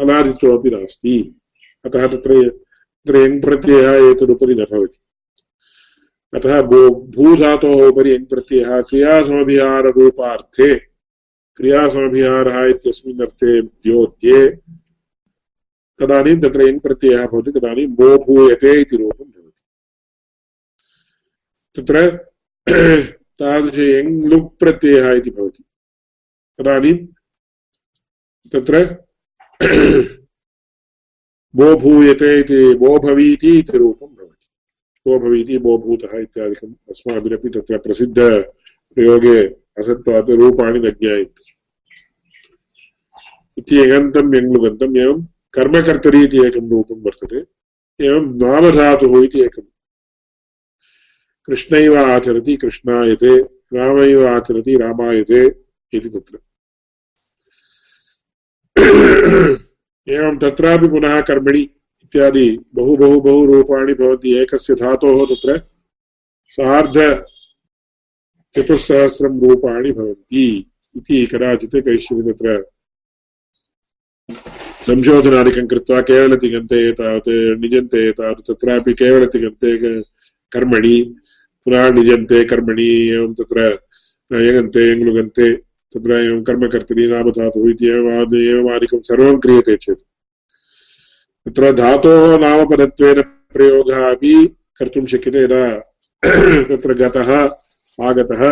हलादित्वमपि 0.00 0.70
नास्ति। 0.70 1.40
अतः 1.84 2.06
तत्र 2.06 2.48
तत्र 2.48 3.16
यङ् 3.16 3.42
प्रत्ययः 3.42 4.10
एतदुपरि 4.10 4.54
न 4.54 4.64
भवति। 4.64 4.98
अतः 6.32 6.60
भूधातोः 7.14 7.80
उपरि 7.88 8.10
यङ् 8.14 8.24
प्रत्ययः 8.24 8.80
क्रियासमभिहाररूपार्थे। 8.80 10.74
क्रियासमभिहारः 11.56 12.64
इत्यस्मिन् 12.64 13.20
अर्थे 13.20 13.60
द्योत्ये 13.62 14.38
तदानीं 16.00 16.36
तत्र 16.40 16.60
यङ् 16.62 16.78
प्रत्ययः 16.80 17.26
भवति, 17.26 17.50
तदानीं 17.50 17.86
मो 17.86 18.10
भूयते 18.24 18.80
इति 18.80 18.96
रूपं 18.96 19.24
भवति। 19.24 19.62
तत्र 21.76 21.96
तादृश 23.40 23.78
यङ् 23.78 24.28
लुक् 24.30 24.58
प्रत्ययः 24.58 25.12
इति 25.12 25.30
भवति। 25.30 25.64
तदानीं 26.58 26.96
तत्र 28.52 28.74
भो 31.56 31.74
भूयते 31.76 32.38
इति 32.40 32.74
भो 32.74 32.98
भवीति 32.98 33.58
इति 33.58 33.78
रूपं 33.78 34.09
को 35.04 35.18
भवीति 35.18 35.58
बो 35.58 35.78
भूतः 35.78 36.18
इत्यादिकम् 36.18 36.74
अस्माभिरपि 36.90 37.48
तत्र 37.48 37.78
प्रसिद्धप्रयोगे 37.78 39.38
असत्त्वात् 39.78 40.30
रूपाणि 40.30 40.80
न 40.80 40.90
ज्ञायन्ते 40.90 41.50
इति 43.58 43.78
यगन्तं 43.78 44.36
यङ्लुगन्तम् 44.36 44.96
एवं 44.96 45.22
कर्मकर्तरी 45.52 46.24
इति 46.24 46.46
एकं 46.46 46.70
रूपं 46.70 47.02
वर्तते। 47.02 47.36
एवं 48.06 48.26
नामधातुः 48.38 49.24
इति 49.24 49.40
एकम्। 49.40 49.64
कृष्णैव 51.46 51.96
आचरति, 51.98 52.56
कृष्णायते, 52.56 53.42
रामैव 53.74 54.26
आचरति, 54.28 54.76
रामायते 54.76 55.46
इति 55.92 56.08
तत्र। 56.08 56.38
एवं 60.08 60.38
तत्रापि 60.38 60.88
पुनः 60.88 61.20
कर्मणि 61.20 61.79
इत्यादि 62.10 62.46
बहु 62.74 62.96
बहु 62.96 63.20
बहु 63.22 63.44
रूपाणि 63.46 63.94
भवन्ति, 63.94 64.30
एकस्य 64.42 64.74
धातोः 64.74 65.18
तत्र 65.30 65.50
सार्धचतुस्सहस्रं 66.56 67.34
रूपाणि 69.40 69.90
भवन्ति 69.98 70.44
इति 70.96 71.18
कदाचित् 71.32 71.76
कैश्चित् 71.86 72.26
तत्र 72.28 72.48
संशोधनादिकं 74.86 75.66
कृत्वा 75.70 75.98
केवलतिगन्ते 76.10 76.80
तावत् 76.98 77.30
निजन्ते 77.62 78.02
तावत् 78.18 78.46
तत्रापि 78.50 78.92
केवलतिगन्ते 79.00 79.70
कर्मणि, 80.52 80.96
पुनः 81.64 81.84
निजन्ते 81.94 82.38
कर्मणि, 82.50 82.90
एवं 83.14 83.32
तत्र 83.38 83.58
यगन्ते, 84.32 84.82
यङ्लुगन्ते, 84.92 85.46
तत्र 85.94 86.10
एवं 86.26 86.42
कर्मकर्तरि 86.44 87.04
नामधातुः 87.06 87.70
इति 87.70 87.86
एवमादिकं 87.86 89.00
सर्वं 89.10 89.34
क्रियते 89.38 89.74
चेत्। 89.76 90.02
तत्र 91.46 91.72
धातोः 91.72 92.38
नामपदत्वेन 92.38 93.22
प्रयोगः 93.22 94.10
अपि 94.10 94.56
कर्तुं 94.78 95.06
शक्यते 95.06 95.38
यदा 95.38 95.78
तत्र 96.68 96.94
गतः, 96.94 97.30
आगतः 98.08 98.42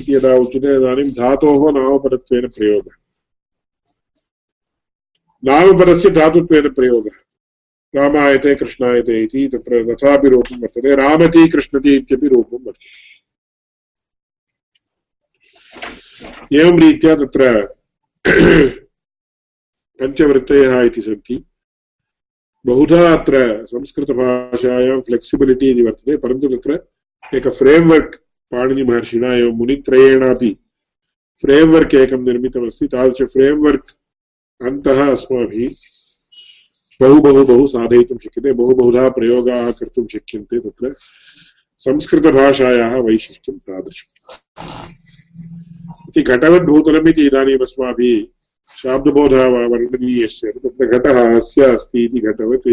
इति 0.00 0.14
यदा 0.14 0.34
उच्यते 0.34 0.78
तदानीं 0.78 1.10
धातोः 1.10 1.72
नामपदत्वेन 1.72 2.48
प्रयोगः। 2.48 2.94
नामपदस्य 5.44 6.10
धातुत्वेन 6.10 6.68
प्रयोगः। 6.68 7.16
रामायते, 7.94 8.54
कृष्णायते 8.54 9.22
इति 9.22 9.48
तत्र 9.48 9.94
तथापि 9.94 10.28
रूपं 10.28 10.60
वर्तते। 10.60 10.94
रामति, 10.96 11.48
कृष्णति 11.48 11.96
इत्यपि 11.96 12.28
रूपं 12.28 12.64
वर्तते। 12.64 13.06
एवं 16.60 16.78
रीत्या 16.78 17.14
तत्र 17.16 17.74
पञ्चवृत्तयः 20.00 20.82
इति 20.82 21.00
सन्ति। 21.00 21.44
बहुधा 22.66 23.00
अत्र 23.12 23.40
संस्कृतभाषायां 23.66 25.00
फ्लेक्सिबिलिटि 25.08 25.70
इति 25.70 25.82
वर्तते 25.82 26.16
परन्तु 26.22 26.48
तत्र 26.54 26.78
एक 27.36 27.46
फ्रेम्वर्क् 27.58 28.14
पाणिनिमहर्षिणा 28.52 29.32
एवं 29.34 29.56
मुनित्रयेणापि 29.58 30.50
फ्रेम्वर्क् 31.42 31.94
एकं 31.94 32.24
निर्मितमस्ति 32.24 32.86
तादृश 32.94 33.32
फ्रेम्वर्क् 33.32 33.90
अन्तः 34.60 35.04
अस्माभिः 35.06 35.76
बहु 37.00 37.20
बहु 37.20 37.44
बहु 37.44 37.66
साधयितुं 37.66 38.18
शक्यते 38.18 38.52
बहु 38.60 38.74
बहुधा 38.74 39.08
प्रयोगाः 39.18 39.70
कर्तुं 39.80 40.06
शक्यन्ते 40.12 40.58
तत्र 40.60 40.92
संस्कृतभाषायाः 41.80 42.96
वैशिष्ट्यं 43.06 43.58
तादृशम् 43.58 44.12
इति 46.08 46.22
घटवद्भूतलम् 46.24 47.08
इति 47.08 47.26
इदानीम् 47.26 47.62
अस्माभिः 47.62 48.16
शाब्दबोधः 48.68 49.46
वर्णनीयस्य 49.48 50.52
तत्र 50.52 50.86
घटः 50.98 51.36
अस्य 51.36 51.64
अस्ति 51.74 52.04
इति 52.04 52.20
घटवत्। 52.20 52.66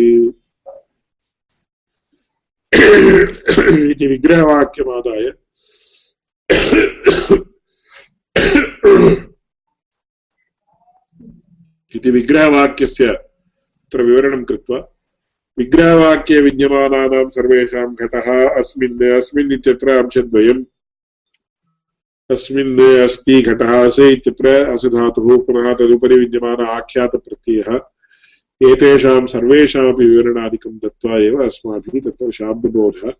इति 3.91 4.07
विग्रहवाक्यमादाय। 4.07 5.31
इति 11.95 12.11
विग्रहवाक्यस्य 12.11 13.11
तत्र 13.13 14.03
विवरणं 14.03 14.43
कृत्वा 14.43 14.79
विग्रहवाक्ये 15.57 16.41
विद्यमानानां 16.41 17.29
सर्वेषां 17.29 17.87
घटः 17.95 18.27
अस्मिन् 18.59 19.11
अस्मिन् 19.13 19.53
इत्यत्र 19.53 19.97
अंशद्वयं 20.03 20.63
तस्मिन् 22.29 22.81
अस्ति 22.81 23.41
असे 23.41 24.11
इत्यत्र 24.11 24.47
असुधातुः 24.47 25.37
पुनः 25.37 25.73
तदुपरि 25.73 26.15
विद्यमान 26.15 26.65
आख्यातप्रत्ययः। 26.65 27.79
एतेषां 28.71 29.25
सर्वेषामपि 29.25 30.05
विवरणादिकं 30.05 30.77
दत्त्वा 30.77 31.17
एव 31.17 31.43
अस्माभिः 31.43 32.01
तत्र 32.01 32.31
शाब्दबोधः 32.31 33.11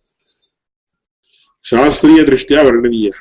शास्त्रीयदृष्ट्या 1.66 2.62
वर्णनीयः। 2.62 3.20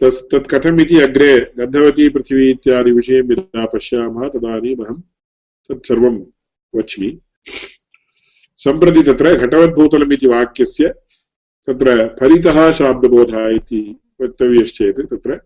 तस्, 0.00 0.22
तत् 0.30 0.48
कथम् 0.48 0.80
अग्रे 0.80 1.52
गन्धवती 1.58 2.08
पृथिवी 2.08 2.50
इत्यादि 2.50 2.90
विषयं 2.90 3.32
यदा 3.32 3.66
पश्यामः 3.66 4.28
तदानीम् 4.28 5.00
तत्सर्वं 5.68 6.26
वच्मि। 6.74 7.20
सम्प्रति 8.56 9.02
तत्र 9.02 9.34
घटवद्भूतलम् 9.34 10.26
वाक्यस्य 10.26 10.94
तत्र 11.68 11.94
फलितः 12.20 12.58
शाब्दबोधः 12.72 13.48
इति 13.54 13.80
वक्तव्यश्चेत् 14.22 15.00
तत्र 15.10 15.40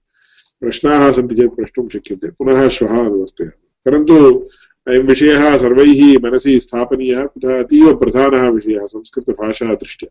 प्रश्नाः 0.62 1.12
सन्ति 1.12 1.36
चेत् 1.36 1.56
प्रष्टुं 1.56 1.90
शक्यन्ते 1.90 2.28
पुनः 2.28 2.68
श्वः 2.68 3.00
अनुवर्तयामि। 3.00 3.68
परन्तु 3.86 4.50
अयं 4.88 5.00
विषयः 5.00 5.58
सर्वैः 5.58 6.18
मनसि 6.24 6.60
स्थापनीयः 6.60 7.26
कुतः 7.26 7.60
अतीव 7.64 7.96
प्रधानः 7.96 8.50
विषयः 8.50 8.86
संस्कृतभाषादृष्ट्या 8.86 10.10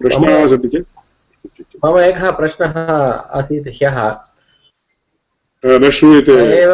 प्रश्नाः 0.00 0.46
सन्ति 0.46 0.68
चेत् 0.68 0.86
मम 1.84 1.98
एकः 1.98 2.30
प्रश्नः 2.30 2.78
आसीत् 3.38 3.68
ह्यः। 3.68 3.98
न 5.66 5.90
श्रूयते। 5.90 6.64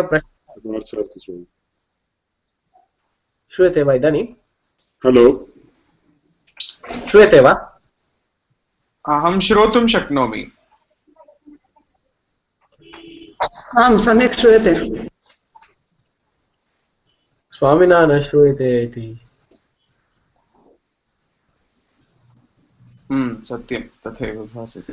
श्रूयते 3.50 3.82
वा 3.82 3.94
इदानीं? 3.94 4.26
हलो 5.06 5.52
श्रूयते 7.08 7.40
वा? 7.40 7.50
अहं 9.08 9.40
श्रोतुं 9.40 9.86
शक्नोमि। 9.86 10.52
आं 13.78 13.98
सम्यक् 13.98 14.32
श्रूयते। 14.32 15.08
स्वामिना 17.52 18.06
न 18.06 18.20
श्रूयते 18.20 18.84
इति। 18.84 19.20
हम्म, 23.10 23.42
सत्यं 23.42 23.80
तथैव 23.80 24.50
भासते। 24.54 24.92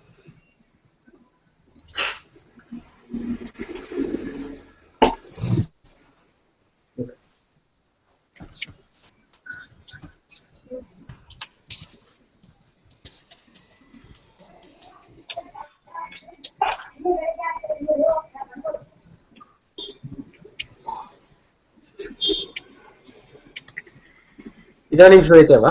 इदानीं 24.91 25.23
श्रूयते 25.23 25.57
वा? 25.57 25.69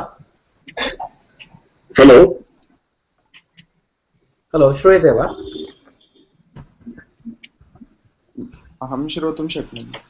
हलो 2.01 2.19
हलो 4.55 4.73
श्रूयते 4.75 5.11
वा? 5.19 5.27
अहं 8.81 9.07
श्रोतुं 9.15 9.49
शक्नोमि। 9.55 10.01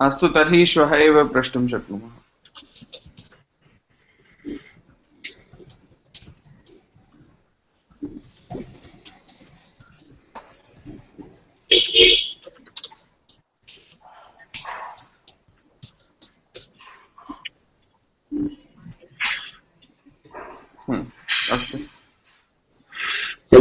अस्त 0.00 0.24
तरी 0.34 0.64
श्वः 0.66 0.94
एव 0.96 1.22
प्रष्टुं 1.32 1.66
शक्नुमः 1.68 2.10
हम्म, 20.88 21.04
अस्तु 21.54 21.78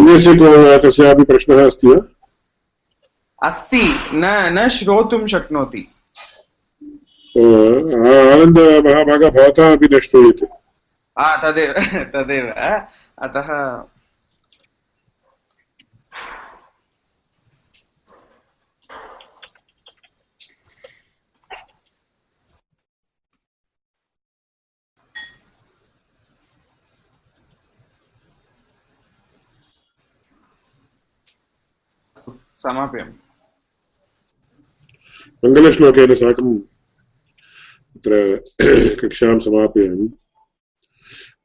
अन्यस्य 0.09 0.77
कस्यापि 0.77 1.23
प्रश्नः 1.23 1.65
अस्ति 1.65 1.87
वा? 1.87 2.01
अस्ति। 3.47 3.95
न 4.13 4.49
न 4.59 4.69
श्रोतुं 4.69 5.27
शक्नोति। 5.27 5.87
आनन्दमहाभाग 7.37 9.23
भवता 9.23 9.73
अपि 9.73 9.89
न 9.91 9.99
श्रूयते। 9.99 10.45
तदेव 11.19 11.73
तदेव। 12.03 12.45
अतः 13.21 13.47
समापयामि 32.59 33.17
मङ्गलश्लोकेन 35.43 36.13
साकं 36.21 36.49
तत्र 37.93 38.17
कक्षां 39.01 39.35
समापयामि 39.45 40.07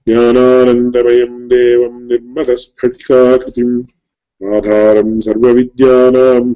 ज्ञानानन्दमयं 0.06 1.34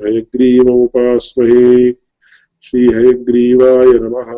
हयग्रीवमुपास्महे 0.05 1.65
श्रीहयग्रीवाय 2.65 3.93
नमः 4.05 4.33